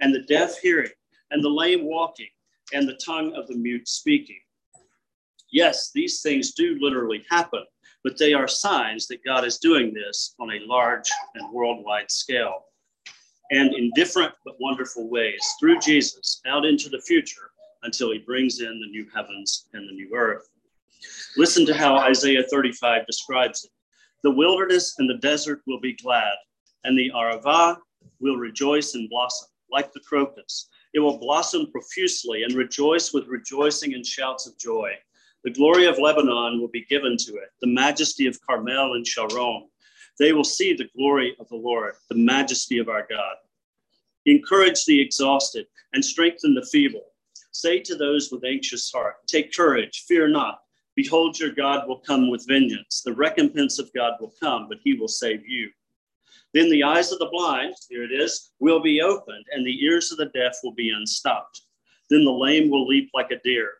and 0.00 0.14
the 0.14 0.22
deaf 0.22 0.58
hearing, 0.58 0.90
and 1.30 1.42
the 1.42 1.48
lame 1.48 1.84
walking, 1.84 2.28
and 2.72 2.88
the 2.88 2.98
tongue 3.04 3.34
of 3.34 3.46
the 3.48 3.54
mute 3.54 3.88
speaking. 3.88 4.40
Yes, 5.50 5.90
these 5.94 6.20
things 6.20 6.52
do 6.52 6.76
literally 6.80 7.24
happen, 7.30 7.64
but 8.04 8.18
they 8.18 8.32
are 8.32 8.48
signs 8.48 9.06
that 9.08 9.24
God 9.24 9.44
is 9.44 9.58
doing 9.58 9.92
this 9.92 10.34
on 10.38 10.50
a 10.50 10.66
large 10.66 11.10
and 11.34 11.52
worldwide 11.52 12.10
scale 12.10 12.64
and 13.50 13.74
in 13.74 13.90
different 13.94 14.32
but 14.44 14.56
wonderful 14.60 15.08
ways 15.08 15.40
through 15.58 15.78
Jesus 15.80 16.40
out 16.46 16.64
into 16.64 16.88
the 16.88 17.00
future 17.00 17.50
until 17.82 18.12
he 18.12 18.18
brings 18.18 18.60
in 18.60 18.80
the 18.80 18.90
new 18.90 19.06
heavens 19.14 19.66
and 19.72 19.88
the 19.88 19.92
new 19.92 20.14
earth. 20.14 20.48
Listen 21.36 21.64
to 21.66 21.74
how 21.74 21.96
Isaiah 21.96 22.42
35 22.42 23.06
describes 23.06 23.64
it. 23.64 23.70
The 24.22 24.30
wilderness 24.30 24.96
and 24.98 25.08
the 25.08 25.18
desert 25.18 25.62
will 25.66 25.80
be 25.80 25.94
glad, 25.94 26.34
and 26.84 26.98
the 26.98 27.10
Arava 27.14 27.78
will 28.20 28.36
rejoice 28.36 28.94
and 28.94 29.08
blossom 29.08 29.48
like 29.70 29.92
the 29.92 30.00
crocus. 30.00 30.68
It 30.94 31.00
will 31.00 31.18
blossom 31.18 31.70
profusely 31.70 32.42
and 32.42 32.54
rejoice 32.54 33.12
with 33.12 33.28
rejoicing 33.28 33.94
and 33.94 34.04
shouts 34.04 34.46
of 34.46 34.58
joy. 34.58 34.92
The 35.44 35.52
glory 35.52 35.86
of 35.86 35.98
Lebanon 35.98 36.60
will 36.60 36.68
be 36.68 36.84
given 36.84 37.16
to 37.18 37.36
it, 37.36 37.50
the 37.60 37.68
majesty 37.68 38.26
of 38.26 38.40
Carmel 38.40 38.94
and 38.94 39.06
Sharon. 39.06 39.68
They 40.18 40.32
will 40.32 40.44
see 40.44 40.74
the 40.74 40.90
glory 40.96 41.36
of 41.38 41.48
the 41.48 41.56
Lord, 41.56 41.94
the 42.08 42.16
majesty 42.16 42.78
of 42.78 42.88
our 42.88 43.06
God. 43.08 43.36
Encourage 44.26 44.84
the 44.84 45.00
exhausted 45.00 45.66
and 45.92 46.04
strengthen 46.04 46.54
the 46.54 46.66
feeble. 46.70 47.12
Say 47.52 47.80
to 47.80 47.94
those 47.94 48.30
with 48.30 48.44
anxious 48.44 48.90
heart, 48.90 49.16
Take 49.26 49.54
courage, 49.54 50.04
fear 50.06 50.28
not. 50.28 50.62
Behold, 50.96 51.38
your 51.38 51.52
God 51.52 51.86
will 51.86 52.00
come 52.00 52.28
with 52.28 52.46
vengeance. 52.48 53.02
The 53.02 53.14
recompense 53.14 53.78
of 53.78 53.92
God 53.94 54.14
will 54.20 54.34
come, 54.40 54.66
but 54.68 54.78
he 54.82 54.94
will 54.94 55.08
save 55.08 55.46
you. 55.46 55.70
Then 56.52 56.70
the 56.70 56.82
eyes 56.82 57.12
of 57.12 57.20
the 57.20 57.30
blind, 57.30 57.74
here 57.88 58.02
it 58.02 58.12
is, 58.12 58.50
will 58.58 58.80
be 58.80 59.00
opened, 59.00 59.44
and 59.52 59.64
the 59.64 59.84
ears 59.84 60.10
of 60.10 60.18
the 60.18 60.26
deaf 60.26 60.56
will 60.64 60.74
be 60.74 60.90
unstopped. 60.90 61.62
Then 62.10 62.24
the 62.24 62.32
lame 62.32 62.70
will 62.70 62.86
leap 62.86 63.10
like 63.14 63.30
a 63.30 63.38
deer, 63.44 63.74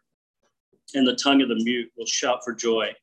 and 0.94 1.06
the 1.06 1.16
tongue 1.16 1.42
of 1.42 1.48
the 1.48 1.62
mute 1.64 1.90
will 1.96 2.06
shout 2.06 2.40
for 2.44 2.52
joy. 2.52 2.94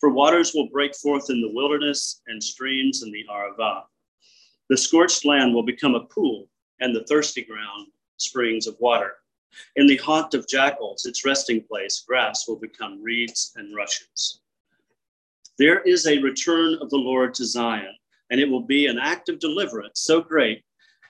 For 0.00 0.10
waters 0.10 0.52
will 0.54 0.68
break 0.68 0.94
forth 0.96 1.30
in 1.30 1.40
the 1.40 1.52
wilderness 1.52 2.22
and 2.26 2.42
streams 2.42 3.02
in 3.02 3.12
the 3.12 3.24
Arava. 3.30 3.82
The 4.68 4.76
scorched 4.76 5.24
land 5.24 5.54
will 5.54 5.62
become 5.62 5.94
a 5.94 6.04
pool, 6.06 6.48
and 6.80 6.94
the 6.94 7.04
thirsty 7.04 7.42
ground 7.42 7.88
springs 8.16 8.66
of 8.66 8.76
water. 8.80 9.16
In 9.76 9.86
the 9.86 9.96
haunt 9.96 10.34
of 10.34 10.48
jackals, 10.48 11.04
its 11.06 11.24
resting 11.24 11.62
place, 11.62 12.04
grass 12.06 12.46
will 12.46 12.58
become 12.58 13.02
reeds 13.02 13.52
and 13.56 13.74
rushes. 13.74 14.40
There 15.58 15.80
is 15.80 16.06
a 16.06 16.22
return 16.22 16.78
of 16.80 16.88
the 16.88 16.96
Lord 16.96 17.34
to 17.34 17.44
Zion, 17.44 17.94
and 18.30 18.40
it 18.40 18.48
will 18.48 18.62
be 18.62 18.86
an 18.86 18.98
act 18.98 19.28
of 19.28 19.40
deliverance 19.40 20.00
so 20.00 20.20
great 20.20 20.62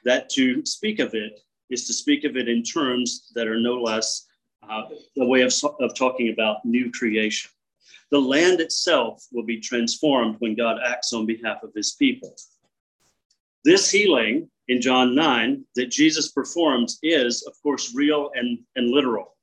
that 0.05 0.31
to 0.31 0.65
speak 0.65 0.99
of 0.99 1.15
it 1.15 1.41
is 1.69 1.87
to 1.87 1.93
speak 1.93 2.25
of 2.25 2.37
it 2.37 2.49
in 2.49 2.63
terms 2.63 3.31
that 3.35 3.47
are 3.47 3.61
no 3.61 3.81
less 3.81 4.27
uh, 4.69 4.83
a 5.19 5.25
way 5.25 5.43
of, 5.43 5.53
of 5.81 5.95
talking 5.95 6.31
about 6.31 6.65
new 6.65 6.91
creation. 6.91 7.51
The 8.11 8.21
land 8.21 8.61
itself 8.61 9.25
will 9.33 9.45
be 9.45 9.61
transformed 9.61 10.37
when 10.41 10.57
God 10.57 10.79
acts 10.85 11.13
on 11.13 11.27
behalf 11.27 11.63
of 11.63 11.73
his 11.75 11.93
people. 11.93 12.35
This 13.65 13.91
healing 13.91 14.51
in 14.69 14.81
John 14.81 15.15
9 15.15 15.65
that 15.77 15.91
Jesus 15.91 16.33
performs 16.33 16.99
is, 17.03 17.43
of 17.47 17.55
course, 17.63 17.95
real 17.95 18.31
and, 18.35 18.59
and 18.77 18.91
literal, 18.91 19.37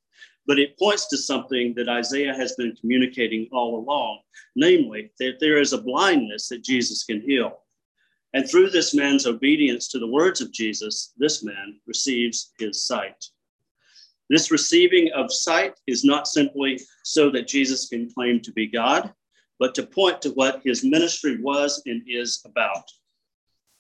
but 0.48 0.60
it 0.60 0.78
points 0.80 1.08
to 1.10 1.18
something 1.18 1.74
that 1.76 1.90
Isaiah 1.90 2.34
has 2.34 2.54
been 2.56 2.76
communicating 2.76 3.48
all 3.52 3.80
along, 3.80 4.20
namely, 4.56 5.12
that 5.20 5.40
there 5.40 5.60
is 5.60 5.74
a 5.74 5.82
blindness 5.82 6.48
that 6.50 6.64
Jesus 6.64 7.04
can 7.04 7.22
heal. 7.22 7.60
And 8.34 8.50
through 8.50 8.70
this 8.70 8.94
man's 8.94 9.26
obedience 9.26 9.88
to 9.90 10.00
the 10.00 10.08
words 10.08 10.42
of 10.42 10.52
Jesus, 10.52 11.14
this 11.18 11.44
man 11.44 11.80
receives 11.86 12.52
his 12.60 12.86
sight. 12.86 13.26
This 14.29 14.51
receiving 14.51 15.10
of 15.13 15.31
sight 15.31 15.74
is 15.88 16.03
not 16.03 16.27
simply 16.27 16.81
so 17.03 17.29
that 17.31 17.48
Jesus 17.48 17.88
can 17.88 18.12
claim 18.12 18.41
to 18.41 18.51
be 18.51 18.67
God, 18.67 19.13
but 19.57 19.74
to 19.75 19.84
point 19.84 20.22
to 20.22 20.31
what 20.31 20.62
his 20.65 20.84
ministry 20.84 21.41
was 21.41 21.81
and 21.86 22.01
is 22.05 22.41
about, 22.46 22.84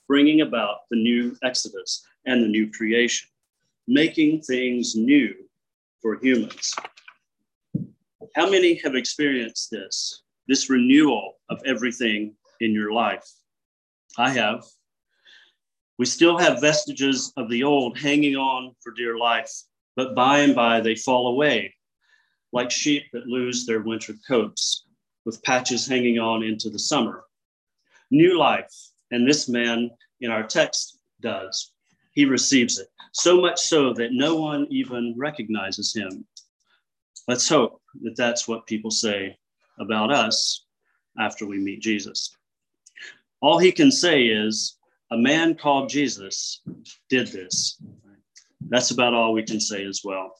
bringing 0.07 0.41
about 0.41 0.79
the 0.89 0.95
new 0.95 1.35
Exodus 1.43 2.05
and 2.25 2.41
the 2.41 2.47
new 2.47 2.71
creation, 2.71 3.27
making 3.87 4.41
things 4.41 4.95
new 4.95 5.33
for 6.01 6.17
humans. 6.21 6.73
How 8.35 8.49
many 8.49 8.75
have 8.83 8.95
experienced 8.95 9.69
this, 9.69 10.23
this 10.47 10.69
renewal 10.69 11.39
of 11.49 11.61
everything 11.65 12.35
in 12.61 12.71
your 12.71 12.93
life? 12.93 13.27
I 14.17 14.29
have. 14.29 14.63
We 15.97 16.05
still 16.05 16.37
have 16.37 16.61
vestiges 16.61 17.33
of 17.35 17.49
the 17.49 17.63
old 17.63 17.97
hanging 17.97 18.37
on 18.37 18.75
for 18.81 18.93
dear 18.93 19.17
life 19.17 19.51
but 19.97 20.15
by 20.15 20.39
and 20.39 20.55
by 20.55 20.79
they 20.79 20.95
fall 20.95 21.27
away, 21.27 21.73
like 22.53 22.71
sheep 22.71 23.03
that 23.11 23.27
lose 23.27 23.65
their 23.65 23.81
winter 23.81 24.13
coats, 24.25 24.85
with 25.25 25.43
patches 25.43 25.85
hanging 25.85 26.19
on 26.19 26.43
into 26.43 26.69
the 26.69 26.79
summer. 26.79 27.25
New 28.11 28.37
life, 28.37 28.73
and 29.11 29.27
this 29.27 29.49
man 29.49 29.89
in 30.21 30.31
our 30.31 30.43
text 30.43 30.99
does. 31.19 31.73
He 32.13 32.23
receives 32.25 32.79
it, 32.79 32.87
so 33.11 33.41
much 33.41 33.59
so 33.59 33.91
that 33.95 34.13
no 34.13 34.35
one 34.35 34.67
even 34.69 35.13
recognizes 35.17 35.93
him. 35.93 36.25
Let's 37.27 37.49
hope 37.49 37.81
that 38.03 38.15
that's 38.15 38.47
what 38.47 38.67
people 38.67 38.91
say 38.91 39.37
about 39.79 40.13
us 40.13 40.63
after 41.19 41.45
we 41.45 41.57
meet 41.57 41.81
Jesus. 41.81 42.35
All 43.41 43.57
he 43.57 43.71
can 43.71 43.91
say 43.91 44.25
is, 44.25 44.77
a 45.11 45.17
man 45.17 45.55
called 45.55 45.89
Jesus 45.89 46.61
did 47.09 47.27
this. 47.27 47.81
That's 48.69 48.91
about 48.91 49.13
all 49.13 49.33
we 49.33 49.43
can 49.43 49.59
say 49.59 49.85
as 49.85 50.01
well. 50.03 50.33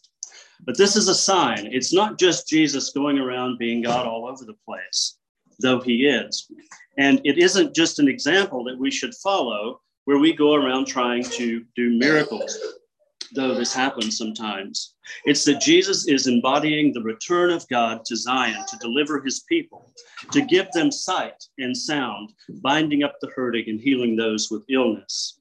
But 0.65 0.77
this 0.77 0.96
is 0.96 1.07
a 1.07 1.15
sign. 1.15 1.69
It's 1.72 1.93
not 1.93 2.19
just 2.19 2.48
Jesus 2.48 2.91
going 2.91 3.19
around 3.19 3.60
being 3.60 3.81
God 3.81 4.07
all 4.07 4.25
over 4.27 4.43
the 4.43 4.57
place, 4.65 5.17
though 5.60 5.79
he 5.79 6.07
is. 6.07 6.51
And 6.98 7.22
it 7.24 7.38
isn't 7.38 7.75
just 7.75 8.00
an 8.00 8.07
example 8.07 8.63
that 8.63 8.77
we 8.77 8.89
should 8.89 9.13
follow 9.15 9.81
where 10.05 10.17
we 10.17 10.34
go 10.34 10.55
around 10.55 10.86
trying 10.86 11.24
to 11.24 11.63
do 11.75 11.98
miracles, 11.98 12.57
though 13.36 13.53
this 13.53 13.74
happens 13.74 14.17
sometimes. 14.17 14.96
It's 15.25 15.43
that 15.46 15.62
Jesus 15.62 16.07
is 16.07 16.27
embodying 16.27 16.93
the 16.93 17.03
return 17.03 17.51
of 17.51 17.67
God 17.67 18.03
to 18.05 18.15
Zion 18.15 18.65
to 18.67 18.77
deliver 18.77 19.22
his 19.22 19.41
people, 19.41 19.91
to 20.31 20.41
give 20.41 20.72
them 20.72 20.91
sight 20.91 21.43
and 21.60 21.75
sound, 21.75 22.31
binding 22.62 23.03
up 23.03 23.15
the 23.22 23.29
hurting 23.36 23.65
and 23.67 23.79
healing 23.79 24.15
those 24.15 24.50
with 24.50 24.63
illness. 24.69 25.39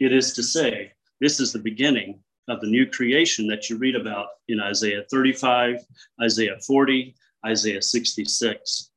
It 0.00 0.12
is 0.12 0.32
to 0.34 0.42
say, 0.42 0.92
this 1.20 1.40
is 1.40 1.52
the 1.52 1.58
beginning 1.58 2.18
of 2.48 2.60
the 2.60 2.66
new 2.66 2.86
creation 2.86 3.46
that 3.46 3.68
you 3.68 3.76
read 3.76 3.94
about 3.94 4.28
in 4.48 4.60
Isaiah 4.60 5.04
35, 5.10 5.76
Isaiah 6.22 6.58
40, 6.66 7.14
Isaiah 7.46 7.82
66. 7.82 8.90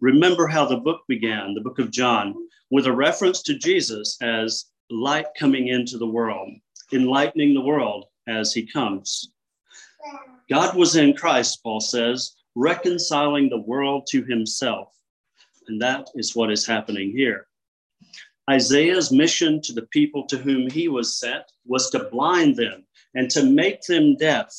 Remember 0.00 0.46
how 0.46 0.66
the 0.66 0.76
book 0.76 1.02
began, 1.08 1.54
the 1.54 1.60
book 1.60 1.78
of 1.78 1.90
John, 1.90 2.34
with 2.70 2.86
a 2.86 2.92
reference 2.92 3.42
to 3.42 3.58
Jesus 3.58 4.18
as 4.20 4.66
light 4.90 5.26
coming 5.38 5.68
into 5.68 5.98
the 5.98 6.06
world, 6.06 6.50
enlightening 6.92 7.54
the 7.54 7.60
world 7.60 8.06
as 8.28 8.52
he 8.52 8.66
comes. 8.66 9.32
God 10.48 10.76
was 10.76 10.96
in 10.96 11.14
Christ, 11.14 11.62
Paul 11.62 11.80
says, 11.80 12.36
reconciling 12.54 13.48
the 13.48 13.60
world 13.60 14.06
to 14.10 14.22
himself. 14.24 14.92
And 15.68 15.80
that 15.80 16.08
is 16.14 16.34
what 16.34 16.50
is 16.50 16.66
happening 16.66 17.12
here. 17.12 17.46
Isaiah's 18.50 19.12
mission 19.12 19.62
to 19.62 19.72
the 19.72 19.86
people 19.86 20.26
to 20.26 20.36
whom 20.36 20.68
he 20.68 20.88
was 20.88 21.18
sent 21.18 21.44
was 21.64 21.88
to 21.90 22.08
blind 22.10 22.56
them 22.56 22.84
and 23.14 23.30
to 23.30 23.44
make 23.44 23.82
them 23.82 24.16
deaf, 24.16 24.52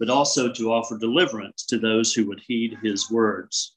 but 0.00 0.10
also 0.10 0.52
to 0.52 0.72
offer 0.72 0.98
deliverance 0.98 1.64
to 1.66 1.78
those 1.78 2.12
who 2.12 2.26
would 2.26 2.40
heed 2.40 2.76
his 2.82 3.10
words. 3.10 3.76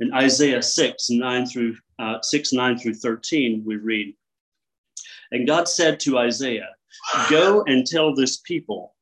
In 0.00 0.12
Isaiah 0.12 0.62
6, 0.62 1.10
9 1.10 1.46
through 1.46 1.76
uh, 2.00 2.20
6, 2.20 2.52
9 2.52 2.78
through 2.78 2.94
13, 2.94 3.62
we 3.64 3.76
read, 3.76 4.16
And 5.30 5.46
God 5.46 5.68
said 5.68 6.00
to 6.00 6.18
Isaiah, 6.18 6.70
Go 7.30 7.62
and 7.68 7.86
tell 7.86 8.12
this 8.12 8.38
people, 8.38 8.94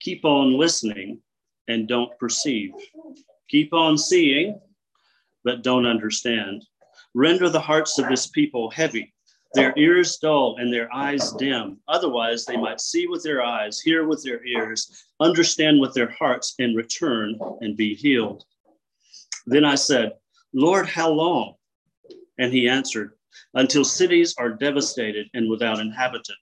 keep 0.00 0.24
on 0.24 0.58
listening 0.58 1.20
and 1.68 1.86
don't 1.86 2.18
perceive. 2.18 2.72
Keep 3.48 3.72
on 3.72 3.96
seeing, 3.96 4.60
but 5.44 5.62
don't 5.62 5.86
understand. 5.86 6.64
Render 7.14 7.48
the 7.48 7.60
hearts 7.60 7.98
of 7.98 8.08
this 8.08 8.26
people 8.26 8.70
heavy, 8.70 9.14
their 9.54 9.72
ears 9.76 10.16
dull, 10.16 10.56
and 10.58 10.72
their 10.72 10.92
eyes 10.92 11.30
dim. 11.32 11.78
Otherwise, 11.86 12.44
they 12.44 12.56
might 12.56 12.80
see 12.80 13.06
with 13.06 13.22
their 13.22 13.40
eyes, 13.40 13.80
hear 13.80 14.04
with 14.04 14.22
their 14.24 14.44
ears, 14.44 15.06
understand 15.20 15.80
with 15.80 15.94
their 15.94 16.10
hearts, 16.10 16.54
and 16.58 16.76
return 16.76 17.38
and 17.60 17.76
be 17.76 17.94
healed. 17.94 18.44
Then 19.46 19.64
I 19.64 19.76
said, 19.76 20.14
Lord, 20.52 20.88
how 20.88 21.10
long? 21.10 21.54
And 22.38 22.52
he 22.52 22.68
answered, 22.68 23.12
Until 23.54 23.84
cities 23.84 24.34
are 24.36 24.50
devastated 24.50 25.28
and 25.34 25.48
without 25.48 25.78
inhabitant, 25.78 26.38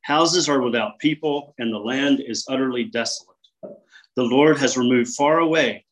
houses 0.00 0.48
are 0.48 0.62
without 0.62 0.98
people, 1.00 1.54
and 1.58 1.72
the 1.72 1.78
land 1.78 2.22
is 2.26 2.46
utterly 2.48 2.84
desolate. 2.84 3.36
The 4.16 4.22
Lord 4.22 4.56
has 4.58 4.78
removed 4.78 5.14
far 5.14 5.40
away, 5.40 5.83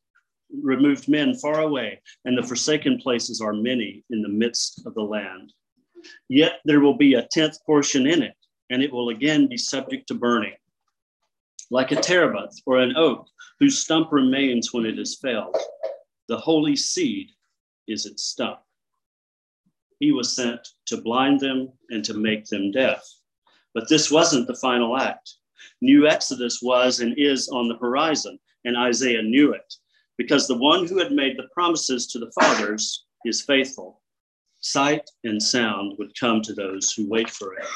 removed 0.60 1.08
men 1.08 1.34
far 1.34 1.60
away, 1.60 2.00
and 2.24 2.36
the 2.36 2.42
forsaken 2.42 2.98
places 2.98 3.40
are 3.40 3.52
many 3.52 4.04
in 4.10 4.22
the 4.22 4.28
midst 4.28 4.86
of 4.86 4.94
the 4.94 5.02
land. 5.02 5.52
Yet 6.28 6.60
there 6.64 6.80
will 6.80 6.96
be 6.96 7.14
a 7.14 7.28
tenth 7.30 7.58
portion 7.64 8.06
in 8.06 8.22
it, 8.22 8.34
and 8.70 8.82
it 8.82 8.92
will 8.92 9.10
again 9.10 9.46
be 9.48 9.56
subject 9.56 10.08
to 10.08 10.14
burning. 10.14 10.56
Like 11.70 11.92
a 11.92 11.96
terebinth 11.96 12.60
or 12.66 12.78
an 12.78 12.96
oak 12.96 13.26
whose 13.60 13.78
stump 13.78 14.12
remains 14.12 14.72
when 14.72 14.84
it 14.84 14.98
is 14.98 15.18
felled, 15.18 15.56
the 16.28 16.36
holy 16.36 16.76
seed 16.76 17.30
is 17.88 18.06
its 18.06 18.24
stump. 18.24 18.58
He 20.00 20.12
was 20.12 20.34
sent 20.34 20.66
to 20.86 21.00
blind 21.00 21.40
them 21.40 21.72
and 21.90 22.04
to 22.04 22.14
make 22.14 22.46
them 22.46 22.72
deaf. 22.72 23.02
But 23.74 23.88
this 23.88 24.10
wasn't 24.10 24.48
the 24.48 24.56
final 24.56 24.96
act. 24.96 25.34
New 25.80 26.06
Exodus 26.06 26.60
was 26.60 27.00
and 27.00 27.16
is 27.16 27.48
on 27.48 27.68
the 27.68 27.76
horizon, 27.76 28.38
and 28.64 28.76
Isaiah 28.76 29.22
knew 29.22 29.52
it 29.52 29.74
because 30.18 30.46
the 30.46 30.58
one 30.58 30.86
who 30.86 30.98
had 30.98 31.12
made 31.12 31.36
the 31.36 31.48
promises 31.54 32.06
to 32.08 32.18
the 32.18 32.32
fathers 32.32 33.04
is 33.24 33.42
faithful. 33.42 34.00
Sight 34.60 35.10
and 35.24 35.42
sound 35.42 35.94
would 35.98 36.18
come 36.18 36.40
to 36.42 36.52
those 36.52 36.92
who 36.92 37.08
wait 37.08 37.30
for 37.30 37.54
it. 37.54 37.66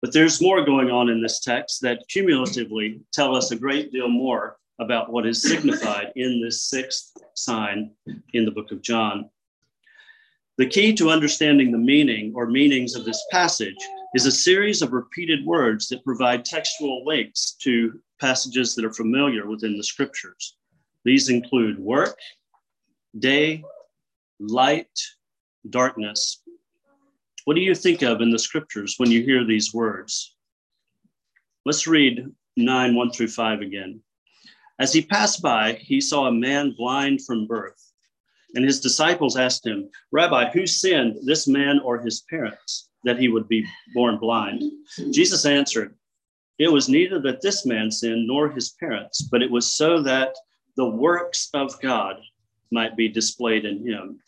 But 0.00 0.12
there's 0.12 0.42
more 0.42 0.64
going 0.64 0.90
on 0.90 1.08
in 1.08 1.22
this 1.22 1.40
text 1.40 1.80
that 1.80 2.06
cumulatively 2.08 3.00
tell 3.12 3.34
us 3.34 3.50
a 3.50 3.56
great 3.56 3.90
deal 3.90 4.08
more 4.08 4.58
about 4.78 5.10
what 5.10 5.26
is 5.26 5.42
signified 5.42 6.12
in 6.16 6.42
this 6.42 6.64
sixth 6.64 7.16
sign 7.34 7.92
in 8.32 8.44
the 8.44 8.50
book 8.50 8.70
of 8.70 8.82
John. 8.82 9.30
The 10.58 10.66
key 10.66 10.94
to 10.94 11.10
understanding 11.10 11.72
the 11.72 11.78
meaning 11.78 12.32
or 12.36 12.46
meanings 12.46 12.94
of 12.94 13.04
this 13.04 13.24
passage 13.30 13.74
is 14.14 14.26
a 14.26 14.32
series 14.32 14.82
of 14.82 14.92
repeated 14.92 15.44
words 15.44 15.88
that 15.88 16.04
provide 16.04 16.44
textual 16.44 17.04
links 17.04 17.56
to 17.62 17.98
passages 18.20 18.74
that 18.74 18.84
are 18.84 18.92
familiar 18.92 19.48
within 19.48 19.76
the 19.76 19.82
scriptures. 19.82 20.56
These 21.04 21.28
include 21.28 21.78
work, 21.78 22.18
day, 23.18 23.62
light, 24.40 24.98
darkness. 25.68 26.42
What 27.44 27.54
do 27.54 27.60
you 27.60 27.74
think 27.74 28.02
of 28.02 28.20
in 28.20 28.30
the 28.30 28.38
scriptures 28.38 28.94
when 28.96 29.10
you 29.10 29.22
hear 29.22 29.44
these 29.44 29.74
words? 29.74 30.34
Let's 31.66 31.86
read 31.86 32.26
9 32.56 32.94
1 32.94 33.10
through 33.10 33.28
5 33.28 33.60
again. 33.60 34.00
As 34.78 34.92
he 34.92 35.02
passed 35.02 35.42
by, 35.42 35.74
he 35.74 36.00
saw 36.00 36.26
a 36.26 36.32
man 36.32 36.74
blind 36.76 37.24
from 37.24 37.46
birth. 37.46 37.92
And 38.54 38.64
his 38.64 38.80
disciples 38.80 39.36
asked 39.36 39.66
him, 39.66 39.88
Rabbi, 40.12 40.50
who 40.50 40.66
sinned, 40.66 41.18
this 41.24 41.46
man 41.46 41.80
or 41.80 41.98
his 41.98 42.22
parents, 42.30 42.88
that 43.04 43.18
he 43.18 43.28
would 43.28 43.48
be 43.48 43.66
born 43.94 44.18
blind? 44.18 44.62
Jesus 45.10 45.44
answered, 45.44 45.94
It 46.58 46.72
was 46.72 46.88
neither 46.88 47.20
that 47.20 47.42
this 47.42 47.66
man 47.66 47.90
sinned 47.90 48.26
nor 48.26 48.48
his 48.50 48.70
parents, 48.80 49.22
but 49.22 49.42
it 49.42 49.50
was 49.50 49.74
so 49.76 50.00
that 50.02 50.34
the 50.76 50.88
works 50.88 51.48
of 51.54 51.80
God 51.80 52.16
might 52.70 52.96
be 52.96 53.08
displayed 53.08 53.64
in 53.64 53.86
him. 53.86 54.18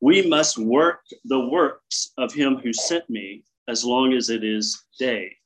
We 0.00 0.26
must 0.26 0.58
work 0.58 1.00
the 1.24 1.48
works 1.48 2.12
of 2.18 2.32
him 2.32 2.56
who 2.56 2.72
sent 2.72 3.08
me 3.08 3.44
as 3.68 3.84
long 3.84 4.12
as 4.12 4.30
it 4.30 4.44
is 4.44 4.84
day. 4.98 5.36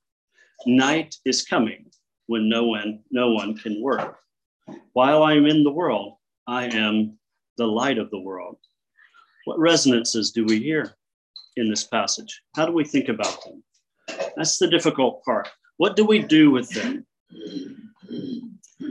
Night 0.66 1.16
is 1.24 1.44
coming 1.44 1.90
when 2.26 2.48
no 2.48 2.64
one 2.64 3.00
no 3.10 3.32
one 3.32 3.56
can 3.56 3.82
work. 3.82 4.18
While 4.92 5.22
I 5.22 5.34
am 5.34 5.46
in 5.46 5.64
the 5.64 5.72
world, 5.72 6.16
I 6.46 6.66
am 6.66 7.18
the 7.56 7.66
light 7.66 7.98
of 7.98 8.10
the 8.10 8.20
world. 8.20 8.58
What 9.44 9.58
resonances 9.58 10.30
do 10.30 10.44
we 10.44 10.60
hear 10.60 10.94
in 11.56 11.68
this 11.68 11.84
passage? 11.84 12.42
How 12.54 12.64
do 12.66 12.72
we 12.72 12.84
think 12.84 13.08
about 13.08 13.44
them? 13.44 13.62
That's 14.36 14.58
the 14.58 14.68
difficult 14.68 15.24
part. 15.24 15.48
What 15.78 15.96
do 15.96 16.04
we 16.04 16.20
do 16.20 16.50
with 16.50 16.70
them? 16.70 17.06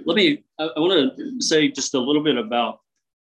Let 0.05 0.15
me, 0.15 0.43
I, 0.61 0.65
I 0.77 0.79
want 0.79 1.17
to 1.17 1.41
say 1.41 1.69
just 1.69 1.95
a 1.95 1.99
little 1.99 2.23
bit 2.23 2.37
about 2.37 2.79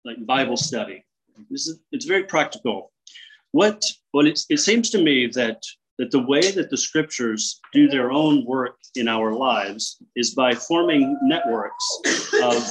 like 0.06 0.26
Bible 0.26 0.58
study. 0.58 1.06
This 1.50 1.68
is, 1.68 1.80
it's 1.92 2.06
very 2.06 2.24
practical. 2.24 2.92
What, 3.52 3.84
well, 4.14 4.26
it, 4.26 4.42
it 4.50 4.58
seems 4.58 4.90
to 4.92 5.02
me 5.02 5.28
that 5.28 5.62
that 5.98 6.12
the 6.12 6.20
way 6.20 6.52
that 6.52 6.70
the 6.70 6.78
scriptures 6.78 7.60
do 7.74 7.88
their 7.88 8.12
own 8.12 8.46
work 8.46 8.78
in 8.96 9.08
our 9.08 9.34
lives 9.34 9.98
is 10.16 10.36
by 10.36 10.54
forming 10.54 11.18
networks 11.24 12.02
of 12.44 12.64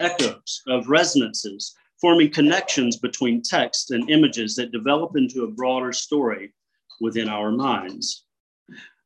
echoes, 0.00 0.62
of 0.66 0.88
resonances, 0.88 1.74
forming 2.00 2.30
connections 2.30 2.96
between 2.96 3.42
text 3.42 3.90
and 3.90 4.10
images 4.10 4.54
that 4.56 4.72
develop 4.72 5.16
into 5.16 5.44
a 5.44 5.50
broader 5.50 5.92
story 5.92 6.54
within 7.00 7.28
our 7.28 7.52
minds. 7.52 8.24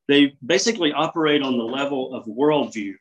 They 0.06 0.34
basically 0.46 0.92
operate 0.92 1.42
on 1.42 1.58
the 1.58 1.64
level 1.64 2.14
of 2.14 2.26
worldview, 2.26 2.94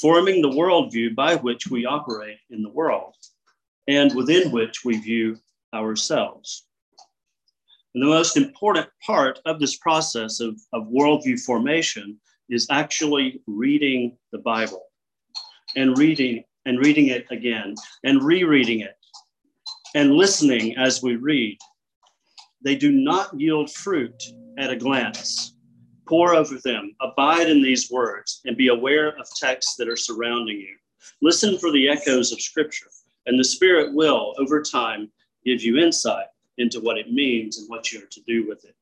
forming 0.00 0.42
the 0.42 0.50
worldview 0.50 1.14
by 1.14 1.36
which 1.36 1.68
we 1.68 1.86
operate 1.86 2.38
in 2.50 2.62
the 2.62 2.70
world 2.70 3.14
and 3.88 4.14
within 4.14 4.50
which 4.50 4.84
we 4.84 4.98
view 4.98 5.36
ourselves. 5.74 6.66
And 7.94 8.02
the 8.02 8.08
most 8.08 8.36
important 8.36 8.88
part 9.06 9.40
of 9.46 9.60
this 9.60 9.76
process 9.76 10.40
of, 10.40 10.58
of 10.72 10.88
worldview 10.88 11.40
formation 11.40 12.18
is 12.50 12.66
actually 12.70 13.40
reading 13.46 14.16
the 14.32 14.38
Bible 14.38 14.84
and 15.76 15.96
reading 15.96 16.44
and 16.66 16.78
reading 16.78 17.08
it 17.08 17.26
again 17.30 17.74
and 18.04 18.22
rereading 18.22 18.80
it 18.80 18.96
and 19.94 20.14
listening 20.14 20.76
as 20.76 21.02
we 21.02 21.16
read. 21.16 21.58
They 22.62 22.74
do 22.74 22.90
not 22.90 23.38
yield 23.38 23.70
fruit 23.70 24.22
at 24.58 24.70
a 24.70 24.76
glance. 24.76 25.53
Pore 26.06 26.34
over 26.34 26.56
them, 26.58 26.94
abide 27.00 27.48
in 27.48 27.62
these 27.62 27.90
words, 27.90 28.40
and 28.44 28.56
be 28.56 28.68
aware 28.68 29.18
of 29.18 29.28
texts 29.36 29.76
that 29.76 29.88
are 29.88 29.96
surrounding 29.96 30.58
you. 30.58 30.76
Listen 31.22 31.58
for 31.58 31.70
the 31.70 31.88
echoes 31.88 32.32
of 32.32 32.40
Scripture, 32.40 32.90
and 33.26 33.38
the 33.38 33.44
Spirit 33.44 33.94
will, 33.94 34.34
over 34.38 34.62
time, 34.62 35.10
give 35.44 35.62
you 35.62 35.78
insight 35.78 36.26
into 36.58 36.80
what 36.80 36.98
it 36.98 37.12
means 37.12 37.58
and 37.58 37.68
what 37.68 37.92
you're 37.92 38.06
to 38.06 38.20
do 38.26 38.46
with 38.46 38.64
it. 38.64 38.74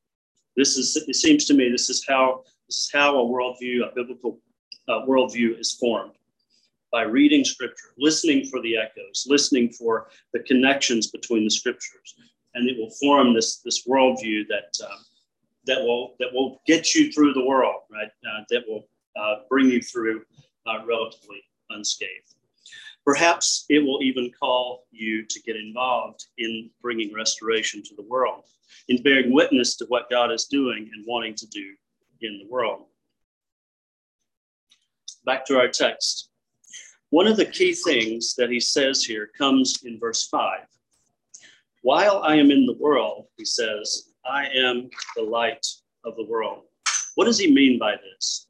This 0.55 0.77
is, 0.77 0.95
it 0.95 1.15
seems 1.15 1.45
to 1.45 1.53
me, 1.53 1.69
this 1.69 1.89
is 1.89 2.05
how 2.07 2.43
this 2.67 2.77
is 2.77 2.89
how 2.93 3.19
a 3.19 3.25
worldview, 3.25 3.89
a 3.89 3.93
biblical 3.95 4.39
uh, 4.87 5.01
worldview, 5.07 5.59
is 5.59 5.73
formed 5.73 6.13
by 6.91 7.01
reading 7.01 7.43
Scripture, 7.43 7.89
listening 7.97 8.45
for 8.45 8.61
the 8.61 8.77
echoes, 8.77 9.25
listening 9.27 9.69
for 9.69 10.07
the 10.31 10.39
connections 10.39 11.07
between 11.07 11.43
the 11.43 11.49
Scriptures, 11.49 12.15
and 12.53 12.69
it 12.69 12.77
will 12.77 12.91
form 13.01 13.33
this 13.33 13.57
this 13.57 13.87
worldview 13.87 14.47
that 14.47 14.71
um, 14.85 14.99
that 15.65 15.81
will 15.81 16.15
that 16.19 16.33
will 16.33 16.61
get 16.65 16.93
you 16.93 17.11
through 17.11 17.33
the 17.33 17.45
world, 17.45 17.81
right? 17.91 18.09
Uh, 18.25 18.43
that 18.49 18.63
will 18.67 18.87
uh, 19.15 19.35
bring 19.49 19.69
you 19.69 19.81
through 19.81 20.23
uh, 20.65 20.85
relatively 20.85 21.41
unscathed. 21.69 22.35
Perhaps 23.05 23.65
it 23.69 23.79
will 23.79 24.01
even 24.01 24.31
call 24.39 24.85
you 24.91 25.25
to 25.25 25.41
get 25.41 25.57
involved 25.57 26.25
in 26.37 26.69
bringing 26.81 27.13
restoration 27.13 27.83
to 27.83 27.95
the 27.95 28.03
world, 28.03 28.45
in 28.87 29.01
bearing 29.03 29.33
witness 29.33 29.75
to 29.77 29.85
what 29.89 30.09
God 30.09 30.31
is 30.31 30.45
doing 30.45 30.89
and 30.93 31.05
wanting 31.05 31.35
to 31.35 31.47
do 31.47 31.73
in 32.21 32.39
the 32.39 32.47
world. 32.49 32.85
Back 35.25 35.45
to 35.47 35.57
our 35.57 35.67
text. 35.67 36.29
One 37.09 37.27
of 37.27 37.37
the 37.37 37.45
key 37.45 37.73
things 37.73 38.35
that 38.35 38.49
he 38.49 38.59
says 38.59 39.03
here 39.03 39.29
comes 39.37 39.83
in 39.83 39.99
verse 39.99 40.27
5. 40.29 40.61
While 41.81 42.23
I 42.23 42.35
am 42.35 42.49
in 42.49 42.65
the 42.65 42.77
world, 42.79 43.27
he 43.37 43.45
says, 43.45 44.12
I 44.25 44.47
am 44.47 44.89
the 45.15 45.21
light 45.21 45.65
of 46.05 46.15
the 46.15 46.25
world. 46.25 46.63
What 47.15 47.25
does 47.25 47.39
he 47.39 47.51
mean 47.51 47.77
by 47.77 47.95
this? 47.95 48.47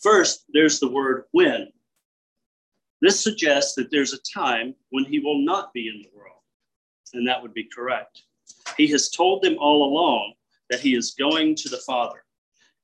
First, 0.00 0.44
there's 0.52 0.78
the 0.78 0.88
word 0.88 1.24
when. 1.32 1.68
This 3.00 3.20
suggests 3.20 3.74
that 3.74 3.90
there's 3.90 4.12
a 4.12 4.38
time 4.38 4.74
when 4.90 5.04
he 5.04 5.18
will 5.18 5.44
not 5.44 5.72
be 5.72 5.88
in 5.88 6.00
the 6.02 6.16
world, 6.16 6.40
and 7.12 7.26
that 7.26 7.42
would 7.42 7.54
be 7.54 7.68
correct. 7.74 8.22
He 8.76 8.86
has 8.88 9.10
told 9.10 9.42
them 9.42 9.56
all 9.58 9.84
along 9.84 10.34
that 10.70 10.80
he 10.80 10.94
is 10.94 11.14
going 11.18 11.54
to 11.56 11.68
the 11.68 11.82
Father 11.86 12.24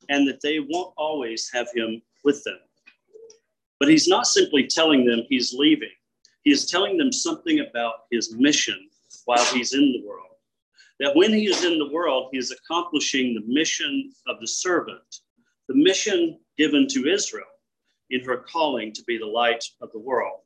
and 0.09 0.27
that 0.27 0.41
they 0.43 0.59
won't 0.61 0.93
always 0.97 1.49
have 1.53 1.69
him 1.75 2.03
with 2.25 2.43
them. 2.45 2.59
But 3.79 3.89
he's 3.89 4.09
not 4.09 4.27
simply 4.27 4.67
telling 4.67 5.07
them 5.07 5.23
he's 5.29 5.55
leaving, 5.55 5.89
he 6.43 6.51
is 6.51 6.67
telling 6.67 6.97
them 6.97 7.13
something 7.13 7.61
about 7.61 8.05
his 8.11 8.35
mission 8.35 8.89
while 9.27 9.45
he's 9.47 9.75
in 9.75 9.93
the 9.93 10.03
world. 10.07 10.30
That 11.01 11.17
when 11.17 11.33
he 11.33 11.47
is 11.47 11.65
in 11.65 11.79
the 11.79 11.91
world, 11.91 12.29
he 12.31 12.39
is 12.39 12.53
accomplishing 12.53 13.35
the 13.35 13.53
mission 13.53 14.13
of 14.29 14.39
the 14.41 14.47
servant, 14.47 15.21
the 15.67 15.75
mission 15.75 16.39
given 16.57 16.87
to 16.89 17.09
Israel 17.09 17.47
in 18.11 18.23
her 18.25 18.37
calling 18.37 18.93
to 18.93 19.03
be 19.05 19.17
the 19.19 19.27
light 19.27 19.65
of 19.81 19.91
the 19.93 19.99
world. 19.99 20.41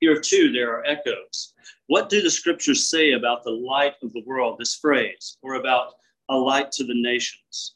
Here, 0.00 0.20
too, 0.20 0.52
there 0.52 0.72
are 0.72 0.86
echoes. 0.86 1.54
What 1.86 2.08
do 2.08 2.22
the 2.22 2.30
scriptures 2.30 2.88
say 2.88 3.12
about 3.12 3.44
the 3.44 3.50
light 3.50 3.94
of 4.02 4.12
the 4.12 4.22
world, 4.26 4.58
this 4.58 4.76
phrase, 4.76 5.36
or 5.42 5.54
about 5.54 5.94
a 6.28 6.36
light 6.36 6.72
to 6.72 6.84
the 6.84 7.00
nations? 7.00 7.74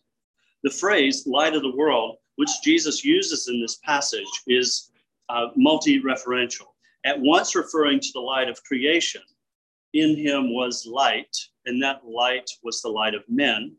The 0.63 0.71
phrase 0.71 1.27
light 1.27 1.55
of 1.55 1.63
the 1.63 1.77
world, 1.77 2.17
which 2.37 2.51
Jesus 2.63 3.05
uses 3.05 3.49
in 3.49 3.61
this 3.61 3.79
passage, 3.85 4.29
is 4.47 4.91
uh, 5.29 5.49
multi 5.57 6.01
referential, 6.01 6.67
at 7.05 7.21
once 7.21 7.55
referring 7.55 8.01
to 8.01 8.09
the 8.15 8.21
light 8.21 8.49
of 8.49 8.63
creation. 8.65 9.23
In 9.95 10.17
him 10.17 10.55
was 10.55 10.87
light, 10.87 11.35
and 11.69 11.83
that 11.83 12.01
light 12.05 12.51
was 12.65 12.81
the 12.81 12.89
light 12.89 13.15
of 13.15 13.23
men, 13.29 13.77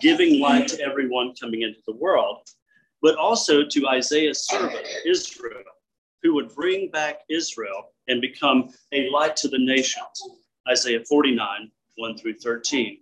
giving 0.00 0.40
light 0.40 0.66
to 0.68 0.80
everyone 0.80 1.34
coming 1.38 1.62
into 1.62 1.80
the 1.86 1.94
world, 1.94 2.38
but 3.02 3.14
also 3.16 3.62
to 3.64 3.88
Isaiah's 3.88 4.46
servant, 4.46 4.86
Israel, 5.06 5.62
who 6.22 6.34
would 6.34 6.54
bring 6.54 6.90
back 6.90 7.20
Israel 7.28 7.92
and 8.08 8.20
become 8.20 8.70
a 8.92 9.10
light 9.10 9.36
to 9.36 9.48
the 9.48 9.58
nations. 9.58 10.22
Isaiah 10.68 11.04
49, 11.04 11.70
1 11.96 12.18
through 12.18 12.34
13. 12.34 12.98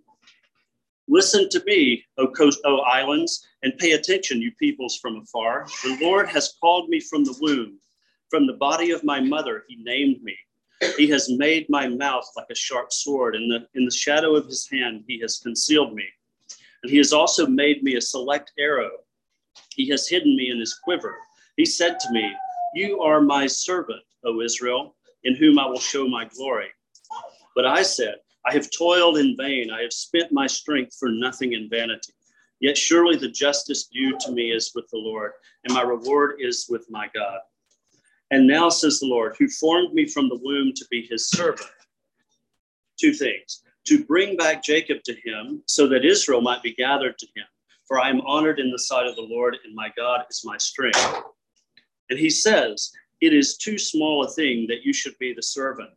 Listen 1.07 1.49
to 1.49 1.63
me, 1.65 2.03
O 2.17 2.27
coast, 2.27 2.59
O 2.65 2.79
islands, 2.79 3.47
and 3.63 3.77
pay 3.77 3.93
attention, 3.93 4.41
you 4.41 4.51
peoples 4.59 4.97
from 4.97 5.17
afar. 5.17 5.65
The 5.83 5.97
Lord 6.01 6.27
has 6.27 6.53
called 6.59 6.89
me 6.89 6.99
from 6.99 7.23
the 7.23 7.35
womb. 7.39 7.79
From 8.29 8.47
the 8.47 8.53
body 8.53 8.91
of 8.91 9.03
my 9.03 9.21
mother, 9.21 9.63
he 9.69 9.77
named 9.77 10.21
me. 10.23 10.35
He 10.97 11.07
has 11.09 11.29
made 11.29 11.69
my 11.69 11.87
mouth 11.87 12.29
like 12.35 12.47
a 12.51 12.55
sharp 12.55 12.91
sword. 12.91 13.35
In 13.35 13.47
the, 13.47 13.67
in 13.75 13.85
the 13.85 13.91
shadow 13.91 14.35
of 14.35 14.45
his 14.45 14.67
hand, 14.69 15.03
he 15.07 15.19
has 15.19 15.39
concealed 15.39 15.93
me. 15.93 16.05
And 16.83 16.91
he 16.91 16.97
has 16.97 17.13
also 17.13 17.47
made 17.47 17.83
me 17.83 17.95
a 17.95 18.01
select 18.01 18.51
arrow. 18.57 18.91
He 19.75 19.89
has 19.89 20.07
hidden 20.07 20.35
me 20.35 20.51
in 20.51 20.59
his 20.59 20.75
quiver. 20.83 21.17
He 21.57 21.65
said 21.65 21.99
to 21.99 22.11
me, 22.11 22.31
You 22.75 22.99
are 23.01 23.21
my 23.21 23.47
servant, 23.47 24.01
O 24.25 24.41
Israel, 24.41 24.95
in 25.23 25.35
whom 25.35 25.59
I 25.59 25.65
will 25.65 25.79
show 25.79 26.07
my 26.07 26.25
glory. 26.25 26.67
But 27.55 27.65
I 27.65 27.83
said, 27.83 28.15
I 28.45 28.53
have 28.53 28.69
toiled 28.71 29.17
in 29.17 29.37
vain. 29.37 29.71
I 29.71 29.81
have 29.81 29.93
spent 29.93 30.31
my 30.31 30.47
strength 30.47 30.95
for 30.99 31.09
nothing 31.09 31.53
in 31.53 31.69
vanity. 31.69 32.13
Yet 32.59 32.77
surely 32.77 33.17
the 33.17 33.29
justice 33.29 33.87
due 33.87 34.17
to 34.19 34.31
me 34.31 34.51
is 34.51 34.71
with 34.75 34.87
the 34.89 34.97
Lord, 34.97 35.31
and 35.63 35.73
my 35.73 35.81
reward 35.81 36.35
is 36.39 36.67
with 36.69 36.85
my 36.89 37.09
God. 37.13 37.39
And 38.33 38.47
now 38.47 38.69
says 38.69 38.99
the 38.99 39.05
Lord, 39.05 39.35
who 39.37 39.47
formed 39.47 39.93
me 39.93 40.07
from 40.07 40.27
the 40.27 40.39
womb 40.41 40.73
to 40.73 40.85
be 40.89 41.05
his 41.05 41.29
servant. 41.29 41.69
Two 42.99 43.13
things 43.13 43.61
to 43.85 44.03
bring 44.05 44.37
back 44.37 44.63
Jacob 44.63 45.03
to 45.03 45.13
him, 45.13 45.61
so 45.67 45.87
that 45.87 46.03
Israel 46.03 46.41
might 46.41 46.63
be 46.63 46.73
gathered 46.73 47.17
to 47.19 47.27
him. 47.35 47.45
For 47.85 47.99
I 47.99 48.09
am 48.09 48.21
honored 48.21 48.59
in 48.59 48.71
the 48.71 48.79
sight 48.79 49.05
of 49.05 49.15
the 49.15 49.21
Lord, 49.21 49.57
and 49.63 49.75
my 49.75 49.91
God 49.95 50.23
is 50.31 50.41
my 50.45 50.57
strength. 50.57 51.21
And 52.09 52.17
he 52.17 52.29
says, 52.29 52.91
It 53.21 53.33
is 53.33 53.57
too 53.57 53.77
small 53.77 54.23
a 54.23 54.29
thing 54.29 54.65
that 54.67 54.83
you 54.83 54.93
should 54.93 55.17
be 55.19 55.33
the 55.33 55.43
servant 55.43 55.91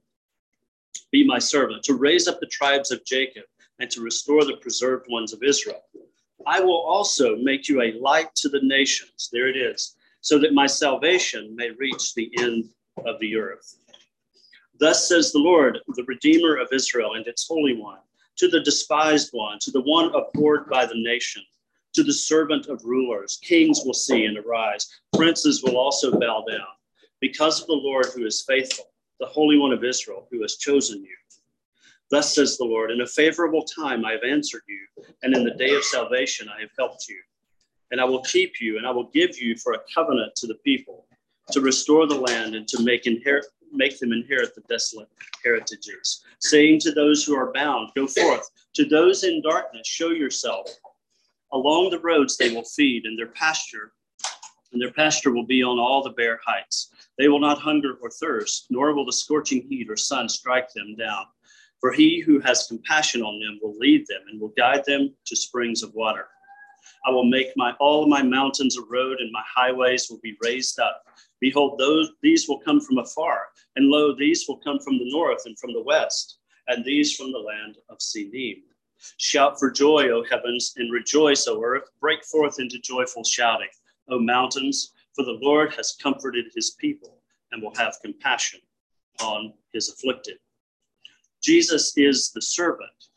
be 1.10 1.26
my 1.26 1.38
servant, 1.38 1.82
to 1.84 1.94
raise 1.94 2.28
up 2.28 2.40
the 2.40 2.46
tribes 2.46 2.90
of 2.90 3.04
Jacob 3.04 3.44
and 3.78 3.90
to 3.90 4.00
restore 4.02 4.44
the 4.44 4.56
preserved 4.56 5.06
ones 5.08 5.32
of 5.32 5.42
Israel. 5.42 5.82
I 6.46 6.60
will 6.60 6.82
also 6.82 7.36
make 7.36 7.68
you 7.68 7.80
a 7.80 7.98
light 7.98 8.34
to 8.36 8.48
the 8.48 8.60
nations. 8.62 9.30
There 9.32 9.48
it 9.48 9.56
is, 9.56 9.96
so 10.26 10.40
that 10.40 10.52
my 10.52 10.66
salvation 10.66 11.54
may 11.54 11.70
reach 11.78 12.12
the 12.12 12.28
end 12.40 12.64
of 13.06 13.16
the 13.20 13.36
earth. 13.36 13.76
Thus 14.76 15.06
says 15.06 15.30
the 15.30 15.38
Lord, 15.38 15.78
the 15.94 16.02
Redeemer 16.02 16.56
of 16.56 16.66
Israel 16.72 17.14
and 17.14 17.24
its 17.28 17.46
Holy 17.46 17.76
One, 17.76 18.00
to 18.38 18.48
the 18.48 18.58
despised 18.58 19.28
one, 19.30 19.60
to 19.60 19.70
the 19.70 19.82
one 19.82 20.12
abhorred 20.16 20.68
by 20.68 20.84
the 20.84 21.00
nation, 21.00 21.44
to 21.92 22.02
the 22.02 22.12
servant 22.12 22.66
of 22.66 22.84
rulers. 22.84 23.38
Kings 23.40 23.82
will 23.84 23.94
see 23.94 24.24
and 24.24 24.36
arise, 24.36 24.98
princes 25.14 25.62
will 25.62 25.76
also 25.76 26.18
bow 26.18 26.44
down, 26.50 26.74
because 27.20 27.60
of 27.60 27.68
the 27.68 27.74
Lord 27.74 28.06
who 28.12 28.26
is 28.26 28.42
faithful 28.48 28.86
the 29.20 29.26
Holy 29.26 29.56
One 29.56 29.72
of 29.72 29.84
Israel, 29.84 30.26
who 30.32 30.42
has 30.42 30.56
chosen 30.56 31.04
you. 31.04 31.16
Thus 32.10 32.34
says 32.34 32.56
the 32.56 32.64
Lord, 32.64 32.90
in 32.90 33.00
a 33.02 33.06
favorable 33.06 33.62
time 33.62 34.04
I 34.04 34.10
have 34.10 34.24
answered 34.28 34.62
you, 34.66 35.04
and 35.22 35.36
in 35.36 35.44
the 35.44 35.54
day 35.54 35.76
of 35.76 35.84
salvation 35.84 36.48
I 36.48 36.62
have 36.62 36.70
helped 36.76 37.06
you. 37.08 37.20
And 37.90 38.00
I 38.00 38.04
will 38.04 38.22
keep 38.22 38.60
you, 38.60 38.78
and 38.78 38.86
I 38.86 38.90
will 38.90 39.10
give 39.10 39.38
you 39.40 39.56
for 39.56 39.72
a 39.72 39.80
covenant 39.94 40.34
to 40.36 40.46
the 40.46 40.56
people, 40.56 41.06
to 41.52 41.60
restore 41.60 42.06
the 42.06 42.18
land 42.18 42.54
and 42.54 42.66
to 42.68 42.82
make 42.82 43.06
inherit 43.06 43.46
make 43.72 43.98
them 43.98 44.12
inherit 44.12 44.54
the 44.54 44.62
desolate 44.62 45.08
heritages, 45.44 46.24
saying 46.40 46.80
to 46.80 46.92
those 46.92 47.24
who 47.24 47.36
are 47.36 47.52
bound, 47.52 47.90
Go 47.94 48.06
forth. 48.06 48.48
To 48.74 48.84
those 48.84 49.24
in 49.24 49.42
darkness, 49.42 49.86
show 49.86 50.10
yourself. 50.10 50.68
Along 51.52 51.90
the 51.90 52.00
roads 52.00 52.36
they 52.36 52.52
will 52.52 52.64
feed, 52.64 53.04
and 53.04 53.18
their 53.18 53.28
pasture, 53.28 53.92
and 54.72 54.82
their 54.82 54.92
pasture 54.92 55.32
will 55.32 55.46
be 55.46 55.62
on 55.62 55.78
all 55.78 56.02
the 56.02 56.10
bare 56.10 56.40
heights. 56.44 56.90
They 57.18 57.28
will 57.28 57.38
not 57.38 57.58
hunger 57.58 57.94
or 58.02 58.10
thirst, 58.10 58.66
nor 58.70 58.94
will 58.94 59.06
the 59.06 59.12
scorching 59.12 59.66
heat 59.68 59.88
or 59.88 59.96
sun 59.96 60.28
strike 60.28 60.72
them 60.72 60.96
down. 60.96 61.24
For 61.80 61.92
he 61.92 62.20
who 62.20 62.40
has 62.40 62.66
compassion 62.66 63.22
on 63.22 63.38
them 63.40 63.58
will 63.62 63.76
lead 63.78 64.06
them 64.06 64.22
and 64.30 64.40
will 64.40 64.52
guide 64.56 64.84
them 64.86 65.14
to 65.26 65.36
springs 65.36 65.82
of 65.82 65.94
water. 65.94 66.28
I 67.06 67.10
will 67.10 67.24
make 67.24 67.48
my 67.56 67.72
all 67.80 68.06
my 68.06 68.22
mountains 68.22 68.76
a 68.76 68.82
road, 68.82 69.20
and 69.20 69.30
my 69.32 69.42
highways 69.46 70.08
will 70.10 70.20
be 70.22 70.36
raised 70.42 70.78
up. 70.78 71.02
Behold, 71.40 71.78
those 71.78 72.10
these 72.22 72.48
will 72.48 72.60
come 72.60 72.80
from 72.80 72.98
afar, 72.98 73.48
and 73.76 73.88
lo, 73.88 74.14
these 74.14 74.44
will 74.48 74.58
come 74.58 74.78
from 74.78 74.98
the 74.98 75.10
north 75.10 75.42
and 75.44 75.58
from 75.58 75.72
the 75.72 75.82
west, 75.82 76.38
and 76.68 76.84
these 76.84 77.14
from 77.14 77.32
the 77.32 77.38
land 77.38 77.76
of 77.88 77.98
Sinim. 77.98 78.62
Shout 79.18 79.58
for 79.58 79.70
joy, 79.70 80.08
O 80.10 80.24
heavens, 80.24 80.72
and 80.76 80.92
rejoice, 80.92 81.46
O 81.46 81.62
earth. 81.62 81.88
Break 82.00 82.24
forth 82.24 82.58
into 82.58 82.78
joyful 82.78 83.24
shouting, 83.24 83.68
O 84.08 84.18
mountains 84.18 84.92
for 85.16 85.24
the 85.24 85.38
Lord 85.40 85.74
has 85.74 85.96
comforted 86.00 86.44
his 86.54 86.72
people 86.72 87.22
and 87.50 87.62
will 87.62 87.74
have 87.76 87.96
compassion 88.04 88.60
on 89.20 89.54
his 89.72 89.88
afflicted. 89.88 90.36
Jesus 91.42 91.96
is 91.96 92.30
the 92.32 92.42
servant. 92.42 93.08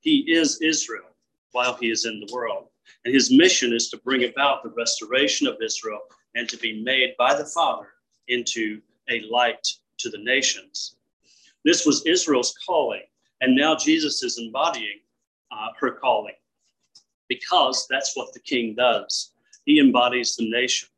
He 0.00 0.32
is 0.32 0.60
Israel 0.60 1.14
while 1.52 1.74
he 1.74 1.90
is 1.90 2.04
in 2.04 2.18
the 2.18 2.32
world. 2.34 2.68
And 3.04 3.14
his 3.14 3.30
mission 3.30 3.72
is 3.72 3.90
to 3.90 3.98
bring 3.98 4.24
about 4.24 4.62
the 4.62 4.70
restoration 4.70 5.46
of 5.46 5.56
Israel 5.62 6.00
and 6.34 6.48
to 6.48 6.56
be 6.56 6.82
made 6.82 7.14
by 7.18 7.34
the 7.34 7.44
Father 7.44 7.88
into 8.28 8.80
a 9.10 9.20
light 9.30 9.66
to 9.98 10.08
the 10.08 10.18
nations. 10.18 10.96
This 11.64 11.86
was 11.86 12.04
Israel's 12.06 12.54
calling, 12.66 13.02
and 13.40 13.54
now 13.54 13.76
Jesus 13.76 14.22
is 14.22 14.38
embodying 14.38 15.00
uh, 15.50 15.68
her 15.78 15.92
calling 15.92 16.34
because 17.28 17.86
that's 17.88 18.16
what 18.16 18.32
the 18.32 18.40
king 18.40 18.74
does. 18.74 19.32
He 19.64 19.80
embodies 19.80 20.36
the 20.36 20.50
nation. 20.50 20.88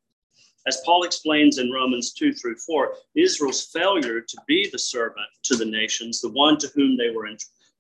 As 0.67 0.83
Paul 0.85 1.05
explains 1.05 1.59
in 1.59 1.71
Romans 1.71 2.13
2 2.13 2.33
through 2.33 2.57
4, 2.57 2.95
Israel's 3.15 3.67
failure 3.67 4.21
to 4.21 4.37
be 4.49 4.69
the 4.71 4.79
servant 4.79 5.29
to 5.45 5.55
the 5.55 5.65
nations, 5.65 6.21
the 6.21 6.31
one 6.31 6.59
to 6.59 6.69
whom 6.75 6.97
they 6.97 7.11
were, 7.11 7.29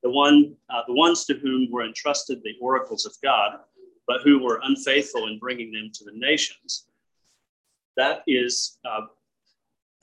the 0.04 0.10
one, 0.10 0.54
uh, 0.70 0.82
the 0.86 0.94
ones 0.94 1.24
to 1.24 1.34
whom 1.34 1.68
were 1.70 1.84
entrusted 1.84 2.40
the 2.42 2.54
oracles 2.60 3.04
of 3.04 3.14
God, 3.24 3.58
but 4.06 4.22
who 4.22 4.42
were 4.42 4.60
unfaithful 4.62 5.26
in 5.26 5.38
bringing 5.38 5.72
them 5.72 5.90
to 5.92 6.04
the 6.04 6.12
nations, 6.14 6.86
that 7.96 8.22
is 8.26 8.78
uh, 8.84 9.02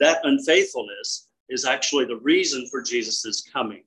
that 0.00 0.20
unfaithfulness 0.24 1.28
is 1.48 1.64
actually 1.64 2.04
the 2.04 2.16
reason 2.16 2.66
for 2.70 2.82
Jesus' 2.82 3.42
coming. 3.52 3.84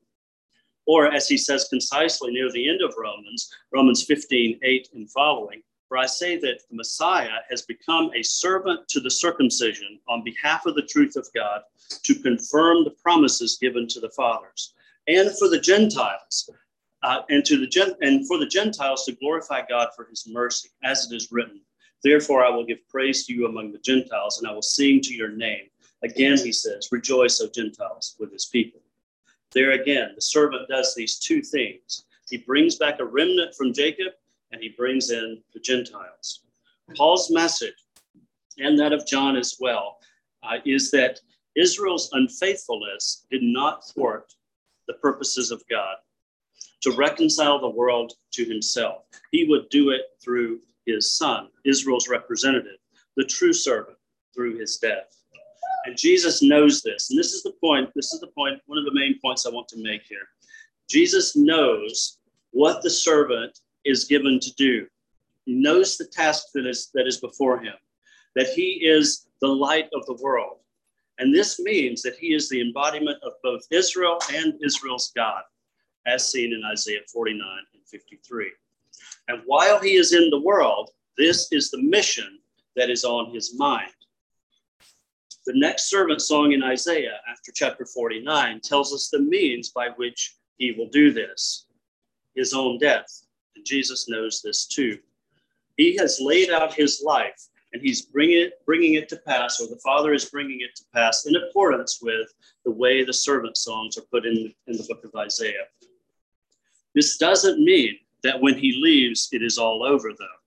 Or, 0.86 1.12
as 1.12 1.28
he 1.28 1.38
says 1.38 1.68
concisely 1.70 2.32
near 2.32 2.50
the 2.52 2.70
end 2.70 2.82
of 2.82 2.96
Romans, 2.98 3.52
Romans 3.74 4.04
15, 4.06 4.60
8 4.64 4.90
and 4.94 5.12
following, 5.12 5.62
for 5.88 5.98
I 5.98 6.06
say 6.06 6.38
that 6.38 6.62
the 6.70 6.76
Messiah 6.76 7.40
has 7.50 7.62
become 7.62 8.12
a 8.16 8.24
servant 8.24 8.88
to 8.90 9.00
the 9.00 9.12
circumcision 9.12 10.00
on 10.08 10.24
behalf 10.24 10.66
of 10.66 10.76
the 10.76 10.82
truth 10.84 11.16
of 11.16 11.28
God 11.34 11.62
to 12.04 12.16
confirm 12.16 12.84
the 12.84 12.96
promises 13.02 13.58
given 13.60 13.88
to 13.90 14.00
the 14.00 14.10
fathers, 14.10 14.74
and 15.08 15.38
for 15.38 15.50
the 15.50 15.60
Gentiles, 15.60 16.50
uh, 17.08 17.22
and 17.30 17.46
to 17.46 17.58
the 17.58 17.68
Gen- 17.68 17.96
and 18.02 18.28
for 18.28 18.38
the 18.38 18.46
Gentiles 18.46 19.06
to 19.06 19.14
glorify 19.14 19.62
God 19.68 19.88
for 19.96 20.06
His 20.10 20.28
mercy, 20.28 20.70
as 20.84 21.10
it 21.10 21.16
is 21.16 21.32
written. 21.32 21.62
Therefore, 22.04 22.44
I 22.44 22.50
will 22.50 22.66
give 22.66 22.86
praise 22.90 23.26
to 23.26 23.34
you 23.34 23.48
among 23.48 23.72
the 23.72 23.78
Gentiles, 23.80 24.40
and 24.40 24.48
I 24.48 24.52
will 24.52 24.62
sing 24.62 25.00
to 25.02 25.14
your 25.14 25.30
name. 25.30 25.70
Again, 26.04 26.38
he 26.38 26.52
says, 26.52 26.90
Rejoice, 26.92 27.40
O 27.40 27.48
Gentiles, 27.48 28.18
with 28.20 28.34
his 28.34 28.46
people. 28.46 28.82
There 29.54 29.72
again, 29.72 30.12
the 30.16 30.22
servant 30.22 30.68
does 30.68 30.94
these 30.96 31.18
two 31.18 31.42
things. 31.42 32.04
He 32.30 32.40
brings 32.40 32.76
back 32.76 33.00
a 33.00 33.06
remnant 33.06 33.56
from 33.56 33.74
Jacob 33.74 34.14
and 34.52 34.62
he 34.62 34.70
brings 34.78 35.10
in 35.10 35.42
the 35.54 35.60
Gentiles. 35.62 36.42
Paul's 36.96 37.32
message, 37.32 37.74
and 38.58 38.78
that 38.78 38.94
of 38.94 39.08
John 39.08 39.38
as 39.38 39.58
well, 39.60 40.00
uh, 40.44 40.58
is 40.66 40.92
that 40.92 41.22
Israel's 41.56 42.10
unfaithfulness 42.12 43.26
did 43.32 43.42
not 43.42 43.88
thwart 43.88 44.34
the 44.88 44.94
purposes 44.96 45.52
of 45.52 45.64
God 45.70 45.96
to 46.82 46.92
reconcile 46.92 47.60
the 47.60 47.70
world 47.70 48.14
to 48.34 48.46
himself. 48.46 49.04
He 49.32 49.46
would 49.46 49.70
do 49.70 49.90
it 49.90 50.02
through 50.24 50.60
his 50.86 51.18
son, 51.18 51.50
Israel's 51.66 52.08
representative, 52.08 52.78
the 53.16 53.26
true 53.26 53.54
servant, 53.54 53.98
through 54.34 54.58
his 54.58 54.78
death. 54.78 55.18
And 55.86 55.98
Jesus 55.98 56.42
knows 56.42 56.82
this. 56.82 57.10
And 57.10 57.18
this 57.18 57.34
is 57.34 57.44
the 57.44 57.54
point, 57.64 57.90
this 57.96 58.14
is 58.14 58.20
the 58.20 58.28
point, 58.28 58.62
one 58.66 58.78
of 58.78 58.86
the 58.86 58.94
main 58.94 59.20
points 59.24 59.46
I 59.46 59.50
want 59.50 59.68
to 59.70 59.82
make 59.82 60.04
here. 60.04 60.28
Jesus 60.90 61.36
knows 61.36 62.20
what 62.52 62.82
the 62.82 62.90
servant 62.90 63.60
is 63.86 64.06
given 64.06 64.40
to 64.40 64.54
do. 64.56 64.86
He 65.46 65.54
knows 65.54 65.98
the 65.98 66.06
task 66.06 66.48
that 66.54 66.68
is, 66.68 66.90
that 66.94 67.08
is 67.08 67.18
before 67.18 67.60
him, 67.60 67.74
that 68.36 68.48
he 68.48 68.86
is 68.86 69.28
the 69.42 69.48
light 69.48 69.90
of 69.94 70.06
the 70.06 70.18
world. 70.22 70.58
And 71.20 71.34
this 71.34 71.60
means 71.60 72.02
that 72.04 72.18
he 72.18 72.34
is 72.34 72.50
the 72.50 72.62
embodiment 72.62 73.18
of 73.24 73.34
both 73.44 73.62
Israel 73.72 74.20
and 74.34 74.54
Israel's 74.64 75.12
God, 75.16 75.42
as 76.08 76.32
seen 76.32 76.54
in 76.54 76.64
Isaiah 76.64 77.02
49 77.12 77.48
and 77.74 77.84
53. 77.86 78.52
And 79.28 79.42
while 79.46 79.80
he 79.80 79.96
is 79.96 80.14
in 80.14 80.30
the 80.30 80.40
world, 80.40 80.92
this 81.18 81.52
is 81.52 81.70
the 81.70 81.82
mission 81.82 82.40
that 82.76 82.90
is 82.90 83.04
on 83.04 83.34
his 83.34 83.56
mind. 83.58 83.92
The 85.46 85.54
next 85.56 85.90
servant 85.90 86.22
song 86.22 86.54
in 86.54 86.64
Isaiah, 86.64 87.20
after 87.30 87.52
chapter 87.54 87.86
49, 87.86 88.62
tells 88.62 88.94
us 88.94 89.10
the 89.10 89.20
means 89.20 89.70
by 89.70 89.90
which 89.96 90.36
he 90.58 90.72
will 90.72 90.90
do 90.90 91.12
this 91.12 91.66
his 92.36 92.54
own 92.54 92.78
death. 92.78 93.24
And 93.56 93.66
Jesus 93.66 94.08
knows 94.08 94.42
this 94.44 94.68
too. 94.68 95.00
He 95.76 95.98
has 95.98 96.20
laid 96.22 96.52
out 96.52 96.74
his 96.74 97.02
life 97.04 97.48
and 97.74 97.82
he's 97.82 98.04
bringing 98.04 98.40
it, 98.40 98.54
bringing 98.66 98.94
it 98.94 99.10
to 99.10 99.18
pass, 99.18 99.60
or 99.60 99.68
the 99.68 99.80
Father 99.84 100.14
is 100.14 100.26
bringing 100.26 100.62
it 100.62 100.76
to 100.76 100.84
pass 100.94 101.26
in 101.26 101.36
accordance 101.36 102.00
with 102.02 102.32
the 102.64 102.72
way 102.72 103.04
the 103.04 103.14
servant 103.14 103.58
songs 103.58 103.98
are 103.98 104.06
put 104.12 104.26
in, 104.26 104.54
in 104.68 104.78
the 104.78 104.86
book 104.88 105.04
of 105.04 105.14
Isaiah. 105.16 105.66
This 106.98 107.16
doesn't 107.20 107.64
mean 107.64 107.96
that 108.24 108.42
when 108.42 108.58
he 108.58 108.82
leaves, 108.82 109.30
it 109.32 109.44
is 109.44 109.60
all 109.60 109.84
over, 109.84 110.14
though. 110.18 110.40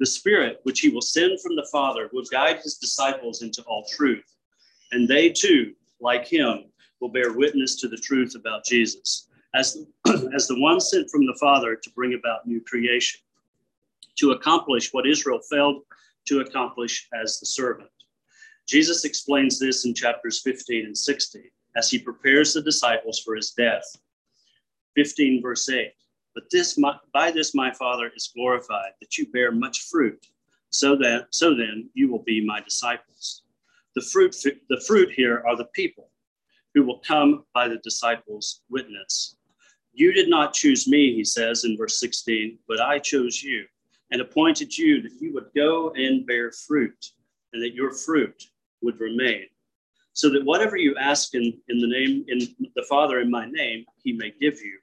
The 0.00 0.06
Spirit, 0.06 0.58
which 0.64 0.80
he 0.80 0.88
will 0.88 1.00
send 1.00 1.40
from 1.40 1.54
the 1.54 1.68
Father, 1.70 2.10
will 2.12 2.24
guide 2.24 2.56
his 2.56 2.78
disciples 2.78 3.42
into 3.42 3.62
all 3.68 3.86
truth. 3.88 4.24
And 4.90 5.06
they 5.06 5.30
too, 5.30 5.74
like 6.00 6.26
him, 6.26 6.64
will 7.00 7.10
bear 7.10 7.34
witness 7.34 7.76
to 7.76 7.88
the 7.88 7.98
truth 7.98 8.34
about 8.34 8.64
Jesus 8.64 9.28
as, 9.54 9.86
as 10.34 10.48
the 10.48 10.60
one 10.60 10.80
sent 10.80 11.08
from 11.08 11.24
the 11.24 11.38
Father 11.38 11.76
to 11.76 11.90
bring 11.90 12.14
about 12.14 12.48
new 12.48 12.60
creation, 12.62 13.20
to 14.18 14.32
accomplish 14.32 14.92
what 14.92 15.06
Israel 15.06 15.38
failed 15.48 15.84
to 16.26 16.40
accomplish 16.40 17.06
as 17.14 17.38
the 17.38 17.46
servant. 17.46 17.90
Jesus 18.66 19.04
explains 19.04 19.60
this 19.60 19.84
in 19.84 19.94
chapters 19.94 20.42
15 20.42 20.86
and 20.86 20.98
16 20.98 21.44
as 21.76 21.88
he 21.88 22.00
prepares 22.00 22.54
the 22.54 22.62
disciples 22.62 23.20
for 23.20 23.36
his 23.36 23.52
death. 23.52 23.84
15, 24.96 25.42
verse 25.42 25.68
8. 25.68 25.92
But 26.34 26.44
this 26.50 26.76
my, 26.76 26.96
by 27.12 27.30
this 27.30 27.54
my 27.54 27.72
Father 27.72 28.10
is 28.14 28.32
glorified, 28.34 28.92
that 29.00 29.16
you 29.16 29.26
bear 29.30 29.52
much 29.52 29.82
fruit, 29.82 30.26
so 30.70 30.96
that 30.96 31.28
so 31.30 31.54
then 31.54 31.88
you 31.94 32.10
will 32.10 32.22
be 32.24 32.44
my 32.44 32.60
disciples. 32.60 33.42
The 33.94 34.02
fruit 34.02 34.36
the 34.68 34.80
fruit 34.86 35.10
here 35.12 35.42
are 35.46 35.56
the 35.56 35.70
people 35.74 36.10
who 36.74 36.84
will 36.84 36.98
come 36.98 37.44
by 37.54 37.68
the 37.68 37.78
disciples' 37.78 38.60
witness. 38.68 39.36
You 39.94 40.12
did 40.12 40.28
not 40.28 40.52
choose 40.52 40.86
me, 40.86 41.14
he 41.14 41.24
says 41.24 41.64
in 41.64 41.78
verse 41.78 41.98
16, 41.98 42.58
but 42.68 42.82
I 42.82 42.98
chose 42.98 43.42
you 43.42 43.64
and 44.10 44.20
appointed 44.20 44.76
you 44.76 45.00
that 45.00 45.18
you 45.18 45.32
would 45.32 45.48
go 45.54 45.90
and 45.92 46.26
bear 46.26 46.52
fruit, 46.52 47.12
and 47.54 47.62
that 47.62 47.74
your 47.74 47.92
fruit 47.92 48.44
would 48.82 49.00
remain, 49.00 49.46
so 50.12 50.28
that 50.28 50.44
whatever 50.44 50.76
you 50.76 50.94
ask 50.96 51.34
in, 51.34 51.44
in 51.68 51.78
the 51.78 51.86
name 51.86 52.26
in 52.28 52.70
the 52.74 52.84
Father 52.88 53.20
in 53.20 53.30
my 53.30 53.46
name, 53.46 53.86
he 54.04 54.12
may 54.12 54.32
give 54.38 54.60
you. 54.60 54.78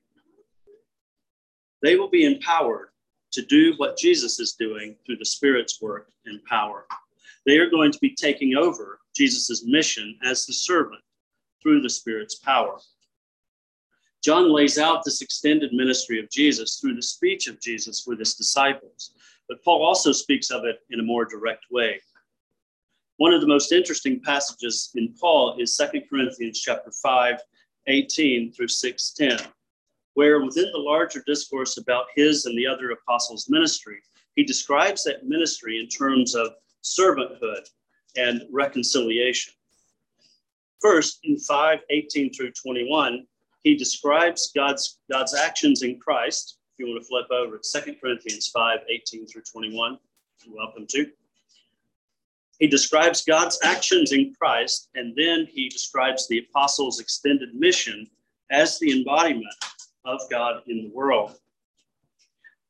They 1.84 1.98
will 1.98 2.10
be 2.10 2.24
empowered 2.24 2.89
to 3.34 3.41
do 3.41 3.74
what 3.76 3.98
Jesus 3.98 4.39
is 4.39 4.54
doing 4.54 4.96
through 5.06 5.17
the 5.17 5.26
Spirit's 5.26 5.82
work 5.82 6.10
and 6.26 6.43
power. 6.46 6.86
They 7.46 7.58
are 7.58 7.69
going 7.69 7.91
to 7.91 8.00
be 8.00 8.15
taking 8.15 8.56
over 8.56 9.02
Jesus' 9.13 9.65
mission 9.65 10.17
as 10.24 10.46
the 10.46 10.54
servant 10.54 11.02
through 11.62 11.82
the 11.82 11.89
Spirit's 11.89 12.36
power. 12.36 12.78
John 14.24 14.54
lays 14.54 14.78
out 14.78 15.04
this 15.04 15.22
extended 15.22 15.74
ministry 15.74 16.19
of 16.19 16.30
Jesus 16.30 16.80
through 16.80 16.96
the 16.96 17.02
speech 17.02 17.48
of 17.48 17.60
Jesus 17.60 18.06
with 18.08 18.19
his 18.19 18.36
disciples, 18.36 19.12
but 19.50 19.62
Paul 19.62 19.84
also 19.86 20.13
speaks 20.13 20.52
of 20.52 20.63
it 20.63 20.80
in 20.89 21.02
a 21.02 21.04
more 21.04 21.26
direct 21.26 21.65
way. 21.69 22.00
One 23.17 23.34
of 23.34 23.41
the 23.41 23.48
most 23.48 23.74
interesting 23.74 24.22
passages 24.22 24.91
in 24.96 25.13
Paul 25.19 25.58
is 25.60 25.76
2 25.76 26.02
Corinthians 26.10 26.62
chapter 26.62 26.91
5, 26.91 27.39
18 27.88 28.54
through 28.54 28.69
610 28.69 29.52
where 30.13 30.43
within 30.43 30.69
the 30.71 30.80
larger 30.80 31.23
discourse 31.26 31.78
about 31.78 32.06
his 32.15 32.45
and 32.45 32.58
the 32.58 32.67
other 32.67 32.91
apostles' 32.91 33.49
ministry, 33.49 34.02
he 34.36 34.43
describes 34.43 35.04
that 35.04 35.26
ministry 35.26 35.80
in 35.80 35.88
terms 35.88 36.36
of 36.36 36.54
servanthood 36.84 37.69
and 38.15 38.43
reconciliation. 38.52 39.54
First, 40.82 41.19
in 41.23 41.38
5 41.38 41.80
18 41.89 42.34
through 42.34 42.52
21, 42.52 43.26
he 43.63 43.76
describes 43.76 44.52
God's, 44.54 44.99
God's 45.10 45.34
actions 45.34 45.82
in 45.82 45.99
Christ. 45.99 46.58
If 46.73 46.80
you 46.80 46.91
want 46.91 47.02
to 47.02 47.08
flip 47.08 47.28
over 47.32 47.58
to 47.58 47.82
2 47.82 47.95
Corinthians 48.02 48.49
5 48.49 48.80
18 48.89 49.28
through 49.28 49.43
21, 49.43 49.97
you're 50.45 50.56
welcome 50.56 50.86
to. 50.88 51.10
He 52.60 52.67
describes 52.67 53.23
God's 53.23 53.58
actions 53.63 54.12
in 54.12 54.34
Christ, 54.39 54.89
and 54.95 55.15
then 55.15 55.47
he 55.49 55.69
describes 55.69 56.28
the 56.28 56.39
apostles' 56.39 56.99
extended 56.99 57.56
mission 57.56 58.10
as 58.52 58.78
the 58.80 58.91
embodiment 58.91 59.56
of 60.06 60.22
God 60.30 60.62
in 60.68 60.84
the 60.84 60.89
world. 60.89 61.38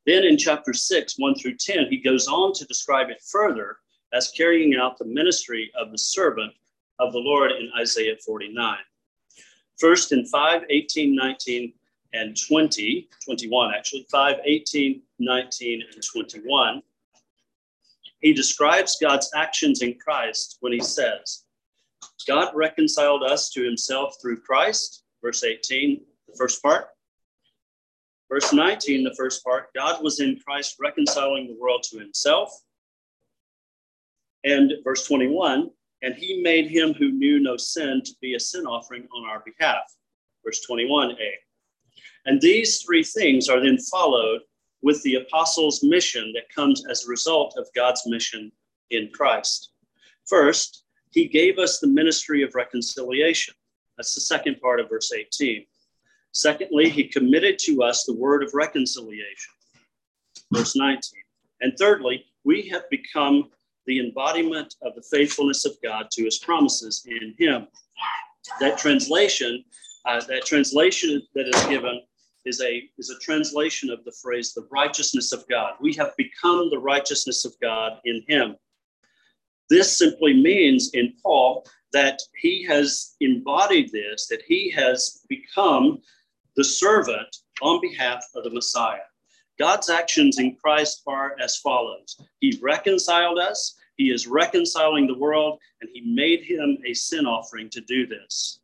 Then 0.06 0.24
in 0.24 0.38
chapter 0.38 0.74
6, 0.74 1.15
1 1.17 1.36
through 1.36 1.56
10, 1.56 1.88
he 1.89 1.98
goes 1.98 2.28
on 2.28 2.54
to 2.54 2.65
describe 2.65 3.10
it 3.10 3.22
further 3.22 3.78
as 4.13 4.32
carrying 4.36 4.76
out 4.76 4.98
the 4.98 5.06
ministry 5.06 5.72
of 5.80 5.91
the 5.91 5.98
servant 5.98 6.54
of 7.00 7.13
the 7.13 7.19
Lord 7.19 7.52
in 7.52 7.72
Isaiah 7.80 8.17
49. 8.26 8.78
First 9.80 10.12
in 10.12 10.26
5, 10.26 10.63
18, 10.69 11.15
19, 11.15 11.74
and 12.13 12.38
20, 12.48 13.10
21 13.26 13.74
actually, 13.74 14.06
5, 14.12 14.36
18, 14.46 15.02
19, 15.19 15.84
and 15.93 16.04
21, 16.04 16.84
he 18.19 18.34
describes 18.34 18.98
God's 19.02 19.32
actions 19.36 19.82
in 19.82 19.96
Christ 19.96 20.58
when 20.62 20.72
he 20.72 20.80
says, 20.80 21.43
God 22.28 22.52
reconciled 22.56 23.24
us 23.24 23.50
to 23.52 23.63
himself 23.63 24.15
through 24.22 24.41
Christ, 24.41 25.04
verse 25.22 25.43
18, 25.43 26.02
the 26.30 26.36
first 26.38 26.62
part, 26.62 26.89
Verse 28.34 28.52
19, 28.52 29.04
the 29.04 29.13
first 29.15 29.43
part 29.43 29.72
God 29.76 30.04
was 30.04 30.19
in 30.19 30.39
Christ 30.43 30.78
reconciling 30.80 31.46
the 31.46 31.62
world 31.62 31.84
to 31.91 32.00
himself. 32.00 32.52
And 34.43 34.74
verse 34.84 35.06
21, 35.06 35.69
and 36.02 36.15
he 36.15 36.41
made 36.41 36.72
him 36.72 36.96
who 36.96 37.12
knew 37.12 37.39
no 37.39 37.58
sin 37.58 38.02
to 38.04 38.12
be 38.22 38.34
a 38.34 38.39
sin 38.39 38.65
offering 38.65 39.08
on 39.15 39.30
our 39.30 39.43
behalf. 39.46 39.84
Verse 40.43 40.65
21a. 40.67 41.30
And 42.26 42.41
these 42.41 42.82
three 42.82 43.04
things 43.04 43.50
are 43.50 43.62
then 43.62 43.78
followed 43.78 44.41
with 44.82 45.00
the 45.04 45.17
apostles' 45.17 45.84
mission 45.84 46.34
that 46.34 46.50
comes 46.50 46.88
as 46.88 47.06
a 47.06 47.10
result 47.10 47.54
of 47.56 47.67
God's 47.76 48.02
mission 48.08 48.52
in 48.89 49.12
Christ. 49.13 49.74
First, 50.26 50.86
he 51.12 51.28
gave 51.28 51.60
us 51.60 51.78
the 51.78 51.86
ministry 51.86 52.41
of 52.41 52.56
reconciliation. 52.56 53.54
That's 53.96 54.15
the 54.15 54.22
second 54.22 54.60
part 54.60 54.80
of 54.80 54.89
verse 54.89 55.13
18. 55.13 55.67
Secondly, 56.34 56.89
he 56.89 57.08
committed 57.08 57.60
to 57.60 57.84
us 57.84 58.04
the 58.04 58.15
word 58.15 58.43
of 58.43 58.54
reconciliation. 58.54 59.54
Verse 60.52 60.76
19. 60.76 61.02
And 61.62 61.74
thirdly, 61.78 62.26
we 62.43 62.67
have 62.69 62.89
become 62.89 63.50
the 63.86 64.00
embodiment 64.00 64.76
of 64.82 64.96
the 64.96 65.04
faithfulness 65.12 65.63
of 65.65 65.78
God 65.84 66.08
to 66.12 66.24
his 66.24 66.39
promises 66.39 67.06
in 67.06 67.36
him. 67.38 67.67
That 68.60 68.78
translation, 68.78 69.63
uh, 70.06 70.22
that 70.28 70.46
translation 70.46 71.22
that 71.36 71.48
is 71.48 71.65
given 71.67 72.02
is 72.46 72.62
a, 72.62 72.89
is 72.98 73.10
a 73.10 73.19
translation 73.19 73.89
of 73.89 74.04
the 74.04 74.13
phrase, 74.22 74.54
the 74.54 74.67
righteousness 74.72 75.32
of 75.32 75.48
God. 75.48 75.76
We 75.80 75.93
have 75.93 76.15
become 76.17 76.69
the 76.69 76.80
righteousness 76.80 77.46
of 77.46 77.54
God 77.62 78.00
in 78.06 78.24
him. 78.28 78.56
This 79.69 79.98
simply 79.98 80.34
means 80.34 80.91
in 80.93 81.13
Paul 81.22 81.65
that 81.93 82.19
he 82.41 82.63
has 82.63 83.15
embodied 83.22 83.91
this, 83.91 84.28
that 84.28 84.41
he 84.48 84.69
has 84.72 85.22
become 85.30 86.00
the 86.56 86.63
servant 86.63 87.38
on 87.62 87.82
behalf 87.82 88.24
of 88.36 88.44
the 88.44 88.50
Messiah. 88.50 89.08
God's 89.60 89.89
actions 89.89 90.39
in 90.39 90.56
Christ 90.56 91.04
are 91.08 91.36
as 91.39 91.58
follows 91.58 92.20
He 92.39 92.60
reconciled 92.62 93.39
us, 93.39 93.76
He 93.98 94.12
is 94.12 94.28
reconciling 94.28 95.08
the 95.08 95.18
world, 95.18 95.60
and 95.82 95.89
He 95.94 96.02
made 96.02 96.44
him 96.44 96.78
a 96.86 96.94
sin 96.94 97.26
offering 97.26 97.70
to 97.72 97.82
do 97.82 98.08
this. 98.08 98.60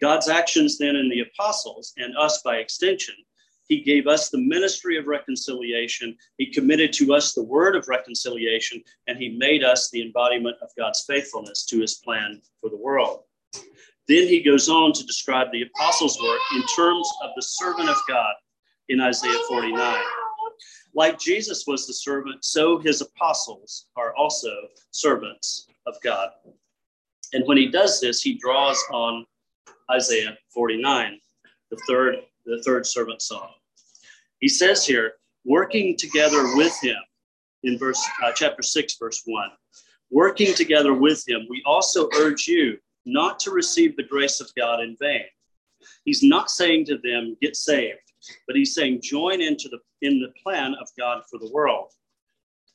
God's 0.00 0.28
actions 0.28 0.78
then 0.78 0.96
in 0.96 1.08
the 1.08 1.20
apostles, 1.20 1.92
and 1.96 2.16
us 2.16 2.42
by 2.42 2.56
extension, 2.56 3.14
he 3.68 3.82
gave 3.82 4.06
us 4.06 4.30
the 4.30 4.38
ministry 4.38 4.96
of 4.96 5.06
reconciliation. 5.06 6.16
He 6.38 6.50
committed 6.50 6.92
to 6.94 7.14
us 7.14 7.34
the 7.34 7.42
word 7.42 7.76
of 7.76 7.86
reconciliation, 7.86 8.82
and 9.06 9.18
he 9.18 9.36
made 9.36 9.62
us 9.62 9.90
the 9.90 10.02
embodiment 10.02 10.56
of 10.62 10.70
God's 10.76 11.04
faithfulness 11.04 11.66
to 11.66 11.80
his 11.80 11.96
plan 11.96 12.40
for 12.60 12.70
the 12.70 12.78
world. 12.78 13.24
Then 14.08 14.26
he 14.26 14.42
goes 14.42 14.70
on 14.70 14.92
to 14.94 15.04
describe 15.04 15.48
the 15.52 15.62
apostles' 15.62 16.20
work 16.22 16.40
in 16.54 16.62
terms 16.74 17.08
of 17.22 17.30
the 17.36 17.42
servant 17.42 17.90
of 17.90 17.96
God 18.08 18.34
in 18.88 19.00
Isaiah 19.00 19.38
49. 19.48 19.96
Like 20.94 21.18
Jesus 21.18 21.64
was 21.66 21.86
the 21.86 21.92
servant, 21.92 22.42
so 22.42 22.78
his 22.78 23.02
apostles 23.02 23.86
are 23.96 24.16
also 24.16 24.50
servants 24.90 25.66
of 25.86 25.94
God. 26.02 26.30
And 27.34 27.46
when 27.46 27.58
he 27.58 27.68
does 27.68 28.00
this, 28.00 28.22
he 28.22 28.38
draws 28.38 28.82
on 28.90 29.26
Isaiah 29.90 30.38
49, 30.54 31.20
the 31.70 31.78
third, 31.86 32.16
the 32.46 32.62
third 32.64 32.86
servant 32.86 33.20
song. 33.20 33.50
He 34.40 34.48
says 34.48 34.86
here, 34.86 35.12
working 35.44 35.96
together 35.96 36.56
with 36.56 36.78
him 36.82 36.96
in 37.62 37.78
verse 37.78 38.02
uh, 38.24 38.32
chapter 38.34 38.62
6, 38.62 38.96
verse 38.98 39.22
1. 39.26 39.50
Working 40.10 40.54
together 40.54 40.94
with 40.94 41.28
him, 41.28 41.46
we 41.50 41.62
also 41.66 42.08
urge 42.16 42.46
you 42.46 42.78
not 43.08 43.38
to 43.40 43.50
receive 43.50 43.96
the 43.96 44.02
grace 44.02 44.40
of 44.40 44.54
God 44.56 44.80
in 44.80 44.96
vain. 45.00 45.24
He's 46.04 46.22
not 46.22 46.50
saying 46.50 46.86
to 46.86 46.98
them, 46.98 47.36
get 47.40 47.56
saved, 47.56 47.98
but 48.46 48.56
he's 48.56 48.74
saying, 48.74 49.00
join 49.02 49.40
into 49.40 49.68
the 49.68 49.78
in 50.02 50.20
the 50.20 50.32
plan 50.42 50.74
of 50.80 50.88
God 50.96 51.22
for 51.30 51.38
the 51.38 51.50
world. 51.52 51.92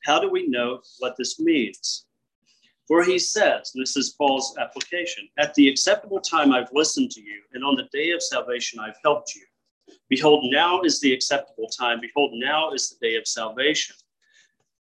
How 0.04 0.20
do 0.20 0.30
we 0.30 0.48
know 0.48 0.82
what 1.00 1.16
this 1.18 1.40
means? 1.40 2.06
For 2.88 3.04
he 3.04 3.18
says, 3.18 3.72
this 3.74 3.96
is 3.96 4.16
Paul's 4.18 4.58
application, 4.60 5.30
at 5.38 5.54
the 5.54 5.70
acceptable 5.70 6.20
time 6.20 6.52
I've 6.52 6.74
listened 6.74 7.12
to 7.12 7.22
you, 7.22 7.42
and 7.54 7.64
on 7.64 7.76
the 7.76 7.88
day 7.94 8.12
of 8.12 8.22
salvation 8.22 8.80
I've 8.80 8.98
helped 9.04 9.36
you. 9.36 9.44
Behold, 10.10 10.52
now 10.52 10.82
is 10.82 11.00
the 11.00 11.14
acceptable 11.14 11.70
time. 11.70 12.02
Behold, 12.02 12.32
now 12.36 12.72
is 12.72 12.90
the 12.90 13.08
day 13.08 13.16
of 13.16 13.26
salvation. 13.26 13.96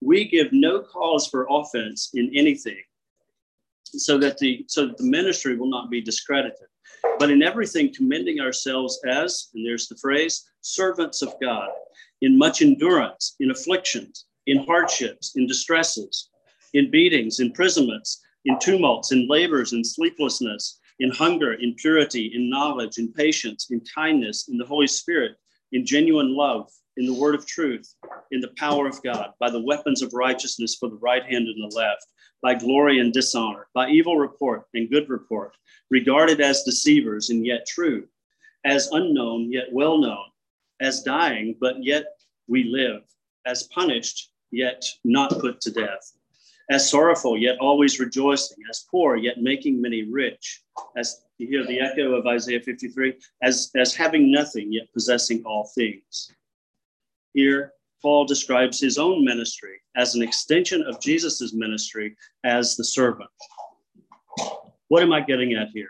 We 0.01 0.25
give 0.25 0.51
no 0.51 0.81
cause 0.81 1.27
for 1.27 1.47
offense 1.49 2.09
in 2.13 2.29
anything, 2.35 2.81
so 3.97 4.17
that 4.17 4.38
the 4.38 4.65
so 4.67 4.88
that 4.88 4.97
the 4.97 5.03
ministry 5.03 5.58
will 5.58 5.69
not 5.69 5.89
be 5.89 6.01
discredited. 6.01 6.67
But 7.19 7.32
in 7.32 7.43
everything, 7.43 7.93
commending 7.93 8.39
ourselves 8.39 8.99
as, 9.08 9.49
and 9.53 9.65
there's 9.65 9.88
the 9.88 9.97
phrase, 9.97 10.49
servants 10.62 11.21
of 11.21 11.34
God, 11.41 11.69
in 12.21 12.38
much 12.38 12.62
endurance, 12.62 13.36
in 13.39 13.51
afflictions, 13.51 14.25
in 14.47 14.65
hardships, 14.65 15.36
in 15.36 15.47
distresses, 15.47 16.29
in 16.73 16.89
beatings, 16.89 17.39
imprisonments, 17.39 18.21
in 18.45 18.58
tumults, 18.60 19.12
in 19.12 19.27
labors, 19.27 19.73
in 19.73 19.84
sleeplessness, 19.84 20.79
in 20.99 21.12
hunger, 21.12 21.53
in 21.53 21.75
purity, 21.75 22.32
in 22.34 22.49
knowledge, 22.49 22.97
in 22.97 23.12
patience, 23.12 23.67
in 23.71 23.82
kindness, 23.93 24.47
in 24.49 24.58
the 24.58 24.65
Holy 24.65 24.88
Spirit, 24.88 25.36
in 25.71 25.86
genuine 25.86 26.36
love, 26.36 26.69
in 26.97 27.06
the 27.06 27.13
word 27.13 27.36
of 27.36 27.45
truth, 27.45 27.93
in 28.32 28.39
the 28.39 28.53
power 28.58 28.88
of 28.88 29.01
God, 29.03 29.32
by 29.39 29.49
the 29.49 29.63
weapons 29.63 30.01
of 30.01 30.13
righteousness 30.13 30.75
for 30.79 30.89
the 30.89 30.97
right 30.97 31.23
hand 31.23 31.47
and 31.47 31.71
the 31.71 31.75
left, 31.75 32.06
by 32.43 32.53
glory 32.53 32.99
and 32.99 33.13
dishonor, 33.13 33.67
by 33.73 33.89
evil 33.89 34.17
report 34.17 34.65
and 34.73 34.89
good 34.89 35.10
report, 35.10 35.56
regarded 35.89 36.41
as 36.41 36.63
deceivers 36.63 37.29
and 37.29 37.45
yet 37.45 37.65
true, 37.65 38.06
as 38.65 38.89
unknown 38.91 39.51
yet 39.51 39.71
well 39.71 39.97
known, 39.97 40.25
as 40.82 41.01
dying, 41.01 41.56
but 41.60 41.82
yet 41.82 42.06
we 42.47 42.65
live, 42.65 43.01
as 43.45 43.63
punished, 43.63 44.32
yet 44.51 44.86
not 45.06 45.39
put 45.39 45.62
to 45.62 45.71
death, 45.71 46.12
as 46.69 46.89
sorrowful, 46.89 47.38
yet 47.38 47.58
always 47.60 47.99
rejoicing, 47.99 48.58
as 48.69 48.86
poor, 48.91 49.15
yet 49.15 49.41
making 49.41 49.82
many 49.82 50.03
rich, 50.03 50.62
as 50.97 51.23
you 51.38 51.47
hear 51.47 51.65
the 51.65 51.79
echo 51.79 52.13
of 52.13 52.27
Isaiah 52.27 52.62
53, 52.62 53.13
as, 53.41 53.71
as 53.75 53.95
having 53.95 54.32
nothing, 54.32 54.71
yet 54.71 54.91
possessing 54.93 55.43
all 55.45 55.71
things. 55.73 56.32
Here, 57.34 57.73
Paul 58.03 58.25
describes 58.25 58.79
his 58.79 58.97
own 58.97 59.23
ministry 59.23 59.81
as 59.95 60.13
an 60.13 60.21
extension 60.21 60.83
of 60.83 61.01
Jesus's 61.01 61.53
ministry 61.53 62.15
as 62.43 62.75
the 62.75 62.83
servant. 62.83 63.29
What 64.89 65.01
am 65.01 65.13
I 65.13 65.21
getting 65.21 65.53
at 65.53 65.69
here? 65.69 65.89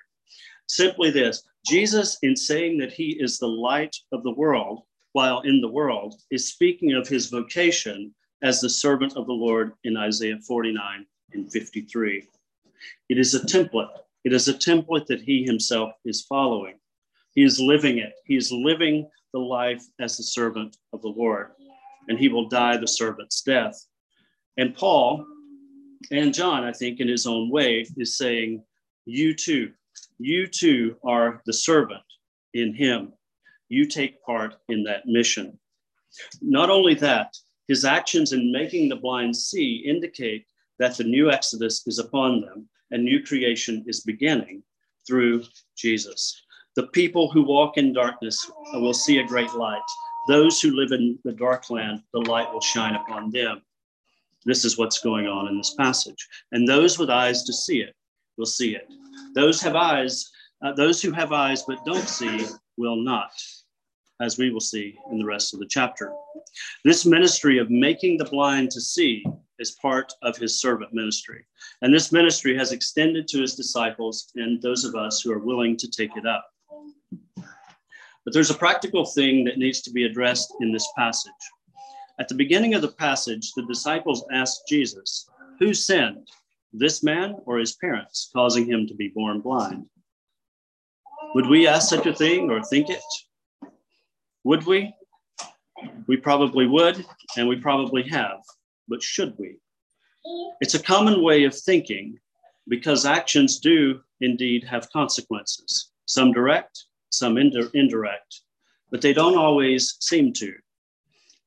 Simply 0.68 1.10
this 1.10 1.44
Jesus, 1.66 2.18
in 2.22 2.36
saying 2.36 2.78
that 2.78 2.94
he 2.94 3.18
is 3.20 3.40
the 3.40 3.48
light 3.48 3.96
of 4.12 4.24
the 4.24 4.32
world 4.32 4.84
while 5.14 5.42
in 5.42 5.60
the 5.60 5.68
world, 5.68 6.16
is 6.30 6.50
speaking 6.50 6.94
of 6.94 7.08
his 7.08 7.28
vocation 7.28 8.14
as 8.44 8.62
the 8.62 8.70
servant 8.70 9.16
of 9.16 9.26
the 9.26 9.34
Lord 9.34 9.74
in 9.84 9.98
Isaiah 9.98 10.40
49 10.48 11.06
and 11.34 11.52
53. 11.52 12.28
It 13.10 13.18
is 13.18 13.34
a 13.34 13.40
template. 13.40 13.90
It 14.24 14.34
is 14.34 14.48
a 14.48 14.54
template 14.54 15.08
that 15.08 15.22
he 15.22 15.44
himself 15.44 15.94
is 16.06 16.22
following. 16.24 16.76
He 17.34 17.44
is 17.44 17.60
living 17.60 17.98
it. 17.98 18.14
He 18.26 18.36
is 18.36 18.52
living 18.52 19.10
the 19.34 19.40
life 19.40 19.84
as 20.00 20.18
the 20.18 20.24
servant 20.24 20.78
of 20.94 21.02
the 21.02 21.10
Lord, 21.10 21.52
and 22.10 22.20
he 22.20 22.30
will 22.30 22.50
die 22.50 22.78
the 22.78 22.88
servant's 22.88 23.42
death. 23.42 23.80
And 24.58 24.76
Paul 24.76 25.26
and 26.12 26.34
John, 26.34 26.64
I 26.64 26.72
think, 26.72 27.00
in 27.00 27.08
his 27.08 27.26
own 27.26 27.50
way, 27.50 27.86
is 27.98 28.18
saying, 28.18 28.64
You 29.06 29.34
too, 29.34 29.72
you 30.20 30.48
too 30.48 30.98
are 31.04 31.42
the 31.46 31.54
servant 31.54 32.04
in 32.54 32.74
him. 32.74 33.14
You 33.70 33.86
take 33.86 34.24
part 34.24 34.56
in 34.70 34.84
that 34.84 35.06
mission. 35.06 35.58
Not 36.42 36.70
only 36.70 36.94
that, 36.96 37.36
his 37.68 37.86
actions 37.86 38.34
in 38.34 38.52
making 38.52 38.90
the 38.90 38.98
blind 38.98 39.36
see 39.36 39.84
indicate 39.88 40.46
that 40.80 40.98
the 40.98 41.04
new 41.04 41.32
Exodus 41.32 41.86
is 41.88 41.98
upon 41.98 42.42
them 42.42 42.70
and 42.92 43.04
new 43.04 43.24
creation 43.24 43.84
is 43.88 44.02
beginning 44.02 44.64
through 45.08 45.44
Jesus. 45.76 46.44
The 46.76 46.88
people 46.88 47.32
who 47.32 47.44
walk 47.44 47.78
in 47.78 47.94
darkness 47.94 48.50
will 48.74 48.94
see 48.94 49.20
a 49.20 49.28
great 49.28 49.54
light. 49.54 49.82
Those 50.28 50.62
who 50.62 50.72
live 50.72 50.92
in 50.92 51.20
the 51.24 51.34
dark 51.34 51.70
land, 51.70 52.02
the 52.14 52.22
light 52.22 52.52
will 52.54 52.62
shine 52.62 52.96
upon 52.96 53.32
them. 53.32 53.62
This 54.46 54.66
is 54.66 54.78
what's 54.78 55.00
going 55.00 55.28
on 55.28 55.48
in 55.48 55.58
this 55.58 55.74
passage. 55.74 56.28
And 56.52 56.68
those 56.68 56.98
with 56.98 57.10
eyes 57.10 57.44
to 57.44 57.54
see 57.54 57.82
it 57.82 57.96
will 58.38 58.46
see 58.46 58.76
it. 58.76 58.88
Those 59.36 59.62
have 59.62 59.76
eyes, 59.76 60.32
uh, 60.64 60.74
those 60.74 61.02
who 61.02 61.12
have 61.12 61.32
eyes 61.32 61.64
but 61.64 61.86
don't 61.86 62.08
see 62.08 62.46
will 62.78 62.96
not, 62.96 63.32
as 64.22 64.38
we 64.38 64.50
will 64.50 64.60
see 64.60 64.98
in 65.12 65.18
the 65.18 65.26
rest 65.26 65.54
of 65.54 65.60
the 65.60 65.68
chapter. 65.68 66.14
This 66.84 67.06
ministry 67.06 67.58
of 67.58 67.70
making 67.70 68.18
the 68.18 68.26
blind 68.26 68.72
to 68.72 68.82
see 68.82 69.26
is 69.60 69.72
part 69.72 70.14
of 70.22 70.38
his 70.38 70.60
servant 70.60 70.94
ministry. 70.94 71.46
And 71.82 71.94
this 71.94 72.12
ministry 72.12 72.58
has 72.58 72.72
extended 72.72 73.28
to 73.30 73.42
his 73.42 73.56
disciples 73.56 74.32
and 74.36 74.62
those 74.62 74.84
of 74.84 74.96
us 74.96 75.22
who 75.22 75.32
are 75.32 75.40
willing 75.40 75.78
to 75.78 75.90
take 75.90 76.16
it 76.18 76.26
up. 76.26 76.53
But 78.26 78.34
there's 78.34 78.52
a 78.52 78.56
practical 78.56 79.06
thing 79.06 79.44
that 79.46 79.58
needs 79.58 79.82
to 79.82 79.92
be 79.92 80.06
addressed 80.06 80.54
in 80.62 80.72
this 80.72 80.88
passage. 80.98 81.32
At 82.20 82.28
the 82.28 82.36
beginning 82.36 82.74
of 82.74 82.82
the 82.82 82.92
passage, 82.92 83.52
the 83.54 83.66
disciples 83.66 84.24
asked 84.32 84.68
Jesus, 84.68 85.30
Who 85.60 85.74
sinned, 85.74 86.30
this 86.72 87.04
man 87.04 87.36
or 87.46 87.58
his 87.58 87.76
parents, 87.76 88.30
causing 88.34 88.66
him 88.66 88.88
to 88.88 88.94
be 88.94 89.10
born 89.10 89.42
blind? 89.42 89.86
Would 91.36 91.48
we 91.48 91.68
ask 91.68 91.90
such 91.90 92.06
a 92.06 92.14
thing 92.14 92.50
or 92.50 92.64
think 92.64 92.90
it? 92.90 93.02
Would 94.44 94.66
we? 94.66 94.94
We 96.08 96.18
probably 96.18 96.68
would, 96.68 97.06
and 97.38 97.48
we 97.48 97.56
probably 97.58 98.04
have, 98.10 98.40
but 98.88 99.02
should 99.02 99.36
we? 99.38 99.58
It's 100.62 100.76
a 100.76 100.84
common 100.84 101.24
way 101.24 101.44
of 101.44 101.58
thinking 101.58 102.20
because 102.68 103.06
actions 103.06 103.60
do 103.60 104.02
indeed 104.22 104.64
have 104.64 104.92
consequences, 104.92 105.92
some 106.06 106.32
direct, 106.32 106.86
some 107.14 107.38
indirect, 107.38 108.42
but 108.92 109.02
they 109.02 109.14
don't 109.14 109.38
always 109.38 109.98
seem 110.00 110.34
to. 110.34 110.54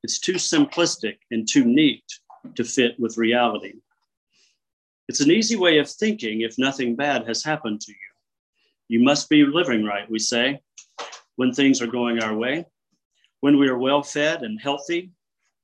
It's 0.02 0.20
too 0.20 0.35
simplistic 0.35 1.18
and 1.31 1.48
too 1.48 1.64
neat 1.64 2.05
to 2.55 2.64
fit 2.64 2.98
with 2.98 3.18
reality. 3.18 3.74
It's 5.09 5.20
an 5.20 5.31
easy 5.31 5.57
way 5.57 5.79
of 5.79 5.90
thinking 5.90 6.40
if 6.40 6.59
nothing 6.59 6.96
bad 6.96 7.26
has 7.26 7.42
happened 7.42 7.81
to 7.83 7.92
you. 7.92 7.96
You 8.88 9.02
must 9.02 9.29
be 9.29 9.44
living 9.44 9.85
right, 9.85 10.09
we 10.11 10.18
say, 10.18 10.61
when 11.37 11.52
things 11.52 11.83
are 11.83 11.87
going 11.87 12.22
our 12.22 12.35
way. 12.35 12.66
When 13.40 13.59
we 13.59 13.68
are 13.68 13.79
well 13.79 14.02
fed 14.02 14.42
and 14.42 14.61
healthy, 14.61 15.12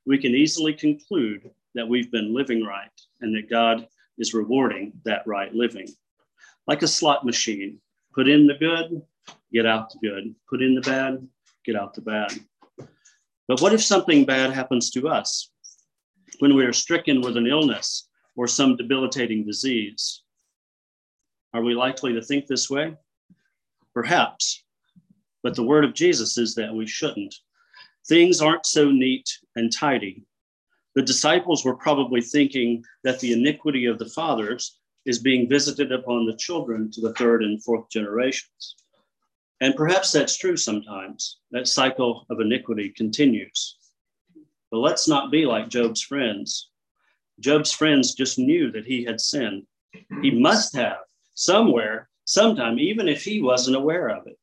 we 0.07 0.19
can 0.19 0.35
easily 0.35 0.75
conclude 0.75 1.49
that 1.75 1.89
we've 1.89 2.11
been 2.11 2.35
living 2.35 2.65
right 2.65 2.91
and 3.21 3.35
that 3.35 3.51
God 3.51 3.87
is 4.19 4.35
rewarding 4.35 4.93
that 5.05 5.27
right 5.27 5.55
living. 5.55 5.89
Like 6.67 6.83
a 6.83 6.89
slot 6.89 7.25
machine, 7.25 7.81
put 8.15 8.29
in 8.29 8.47
the 8.47 8.55
good, 8.55 9.03
get 9.53 9.67
out 9.67 9.91
the 9.91 9.99
good. 9.99 10.35
Put 10.49 10.63
in 10.63 10.75
the 10.75 10.81
bad, 10.81 11.27
get 11.65 11.77
out 11.77 11.95
the 11.95 12.01
bad. 12.01 12.33
But 13.49 13.61
what 13.61 13.75
if 13.75 13.83
something 13.83 14.25
bad 14.25 14.53
happens 14.53 14.91
to 14.91 15.09
us? 15.09 15.51
When 16.39 16.55
we 16.55 16.65
are 16.65 16.73
stricken 16.73 17.21
with 17.21 17.37
an 17.37 17.47
illness 17.47 18.09
or 18.37 18.47
some 18.47 18.77
debilitating 18.77 19.45
disease? 19.45 20.23
Are 21.55 21.63
we 21.63 21.75
likely 21.75 22.15
to 22.15 22.23
think 22.23 22.47
this 22.47 22.71
way? 22.71 22.97
Perhaps. 23.95 24.65
But 25.43 25.55
the 25.55 25.63
word 25.63 25.85
of 25.85 25.95
Jesus 25.95 26.39
is 26.39 26.55
that 26.55 26.75
we 26.75 26.87
shouldn't. 26.87 27.35
Things 28.09 28.41
aren't 28.41 28.67
so 28.67 28.91
neat 28.91 29.29
and 29.57 29.73
tidy. 29.73 30.25
The 30.95 31.03
disciples 31.03 31.65
were 31.65 31.77
probably 31.77 32.21
thinking 32.21 32.85
that 33.05 33.21
the 33.21 33.33
iniquity 33.33 33.87
of 33.87 33.99
the 33.99 34.09
fathers 34.09 34.79
is 35.05 35.19
being 35.19 35.49
visited 35.49 35.93
upon 35.93 36.27
the 36.27 36.37
children 36.37 36.91
to 36.93 37.01
the 37.01 37.13
third 37.15 37.43
and 37.43 37.63
fourth 37.63 37.89
generations. 37.91 38.77
And 39.63 39.77
perhaps 39.77 40.11
that's 40.11 40.37
true 40.37 40.57
sometimes. 40.57 41.39
That 41.53 41.69
cycle 41.69 42.27
of 42.31 42.41
iniquity 42.41 42.89
continues. 42.89 43.77
But 44.73 44.79
let's 44.79 45.07
not 45.07 45.31
be 45.31 45.47
like 45.47 45.69
Job's 45.69 46.03
friends. 46.03 46.71
Job's 47.39 47.71
friends 47.71 48.13
just 48.13 48.41
knew 48.41 48.73
that 48.73 48.87
he 48.87 49.05
had 49.05 49.21
sinned. 49.21 49.65
He 50.21 50.33
must 50.33 50.75
have 50.75 50.99
somewhere, 51.35 52.09
sometime, 52.25 52.81
even 52.81 53.09
if 53.09 53.23
he 53.23 53.41
wasn't 53.41 53.77
aware 53.77 54.09
of 54.09 54.27
it. 54.27 54.37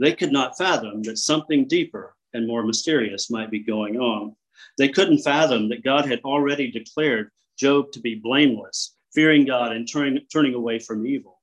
They 0.00 0.12
could 0.12 0.32
not 0.32 0.58
fathom 0.58 1.04
that 1.04 1.18
something 1.18 1.68
deeper 1.68 2.16
and 2.34 2.44
more 2.44 2.64
mysterious 2.64 3.30
might 3.30 3.50
be 3.50 3.60
going 3.60 3.96
on. 4.00 4.34
They 4.76 4.88
couldn't 4.88 5.22
fathom 5.22 5.68
that 5.68 5.84
God 5.84 6.04
had 6.04 6.20
already 6.24 6.68
declared 6.68 7.30
Job 7.56 7.92
to 7.92 8.00
be 8.00 8.16
blameless, 8.16 8.96
fearing 9.14 9.44
God 9.44 9.70
and 9.70 9.88
turning, 9.88 10.26
turning 10.32 10.54
away 10.54 10.80
from 10.80 11.06
evil, 11.06 11.38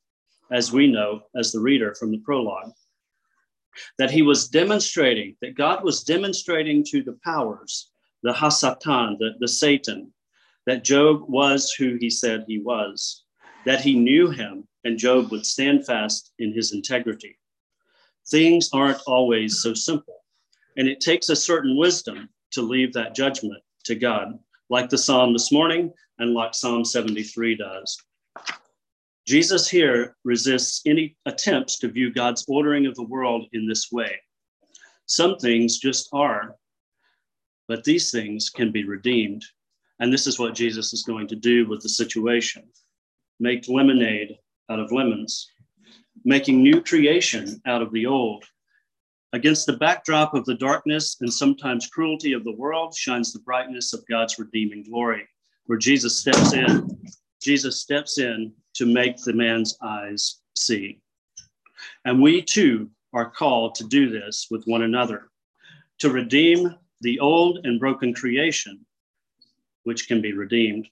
as 0.51 0.73
we 0.73 0.91
know 0.91 1.21
as 1.33 1.53
the 1.53 1.61
reader 1.61 1.95
from 1.95 2.11
the 2.11 2.17
prologue 2.17 2.73
that 3.97 4.11
he 4.11 4.21
was 4.21 4.47
demonstrating, 4.47 5.35
that 5.41 5.55
God 5.55 5.83
was 5.83 6.03
demonstrating 6.03 6.83
to 6.89 7.03
the 7.03 7.17
powers, 7.23 7.91
the 8.23 8.33
Hasatan, 8.33 9.17
the, 9.17 9.31
the 9.39 9.47
Satan, 9.47 10.13
that 10.65 10.83
Job 10.83 11.23
was 11.27 11.71
who 11.71 11.97
he 11.99 12.09
said 12.09 12.45
he 12.47 12.59
was, 12.59 13.23
that 13.65 13.81
he 13.81 13.95
knew 13.95 14.29
him, 14.29 14.67
and 14.83 14.97
Job 14.97 15.31
would 15.31 15.45
stand 15.45 15.85
fast 15.85 16.31
in 16.39 16.53
his 16.53 16.73
integrity. 16.73 17.37
Things 18.29 18.69
aren't 18.73 19.01
always 19.07 19.61
so 19.61 19.73
simple, 19.73 20.17
and 20.77 20.87
it 20.87 20.99
takes 20.99 21.29
a 21.29 21.35
certain 21.35 21.77
wisdom 21.77 22.29
to 22.51 22.61
leave 22.61 22.93
that 22.93 23.15
judgment 23.15 23.63
to 23.85 23.95
God, 23.95 24.37
like 24.69 24.89
the 24.89 24.97
psalm 24.97 25.33
this 25.33 25.51
morning 25.51 25.91
and 26.19 26.33
like 26.33 26.53
Psalm 26.53 26.85
73 26.85 27.55
does. 27.55 27.97
Jesus 29.29 29.69
here 29.69 30.15
resists 30.23 30.81
any 30.87 31.15
attempts 31.27 31.77
to 31.77 31.87
view 31.87 32.11
God's 32.11 32.43
ordering 32.47 32.87
of 32.87 32.95
the 32.95 33.03
world 33.03 33.45
in 33.53 33.67
this 33.67 33.91
way. 33.91 34.19
Some 35.05 35.37
things 35.37 35.77
just 35.77 36.09
are, 36.13 36.55
but 37.67 37.83
these 37.83 38.09
things 38.09 38.49
can 38.49 38.71
be 38.71 38.85
redeemed. 38.85 39.45
And 39.99 40.11
this 40.11 40.25
is 40.25 40.39
what 40.39 40.55
Jesus 40.55 40.93
is 40.93 41.03
going 41.03 41.27
to 41.27 41.35
do 41.35 41.67
with 41.69 41.81
the 41.81 41.89
situation 41.89 42.63
make 43.39 43.69
lemonade 43.69 44.35
out 44.67 44.79
of 44.79 44.91
lemons, 44.91 45.47
making 46.25 46.63
new 46.63 46.81
creation 46.81 47.61
out 47.67 47.83
of 47.83 47.91
the 47.91 48.07
old. 48.07 48.43
Against 49.33 49.67
the 49.67 49.77
backdrop 49.77 50.33
of 50.33 50.43
the 50.45 50.55
darkness 50.55 51.17
and 51.21 51.31
sometimes 51.31 51.85
cruelty 51.85 52.33
of 52.33 52.43
the 52.43 52.55
world 52.55 52.95
shines 52.95 53.31
the 53.31 53.41
brightness 53.41 53.93
of 53.93 54.03
God's 54.09 54.39
redeeming 54.39 54.85
glory, 54.89 55.29
where 55.67 55.77
Jesus 55.77 56.17
steps 56.17 56.53
in. 56.53 56.99
Jesus 57.39 57.79
steps 57.79 58.17
in 58.17 58.53
to 58.75 58.85
make 58.85 59.17
the 59.17 59.33
man's 59.33 59.77
eyes 59.81 60.39
see. 60.55 60.99
And 62.05 62.21
we 62.21 62.41
too 62.41 62.89
are 63.13 63.29
called 63.29 63.75
to 63.75 63.83
do 63.85 64.09
this 64.09 64.47
with 64.51 64.63
one 64.65 64.83
another, 64.83 65.29
to 65.99 66.09
redeem 66.09 66.75
the 67.01 67.19
old 67.19 67.65
and 67.65 67.79
broken 67.79 68.13
creation, 68.13 68.85
which 69.83 70.07
can 70.07 70.21
be 70.21 70.33
redeemed. 70.33 70.87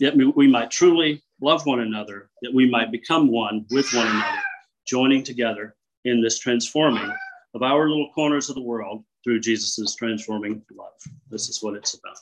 That 0.00 0.16
we 0.16 0.48
might 0.48 0.70
truly 0.70 1.22
love 1.40 1.66
one 1.66 1.80
another, 1.80 2.30
that 2.42 2.52
we 2.52 2.68
might 2.68 2.90
become 2.90 3.30
one 3.30 3.64
with 3.70 3.92
one 3.92 4.06
another, 4.06 4.38
joining 4.86 5.22
together 5.22 5.76
in 6.04 6.20
this 6.22 6.38
transforming 6.38 7.12
of 7.54 7.62
our 7.62 7.88
little 7.88 8.10
corners 8.14 8.48
of 8.48 8.54
the 8.56 8.62
world 8.62 9.04
through 9.22 9.40
Jesus' 9.40 9.94
transforming 9.94 10.62
love. 10.72 10.92
This 11.30 11.48
is 11.48 11.62
what 11.62 11.74
it's 11.74 11.94
about. 11.94 12.18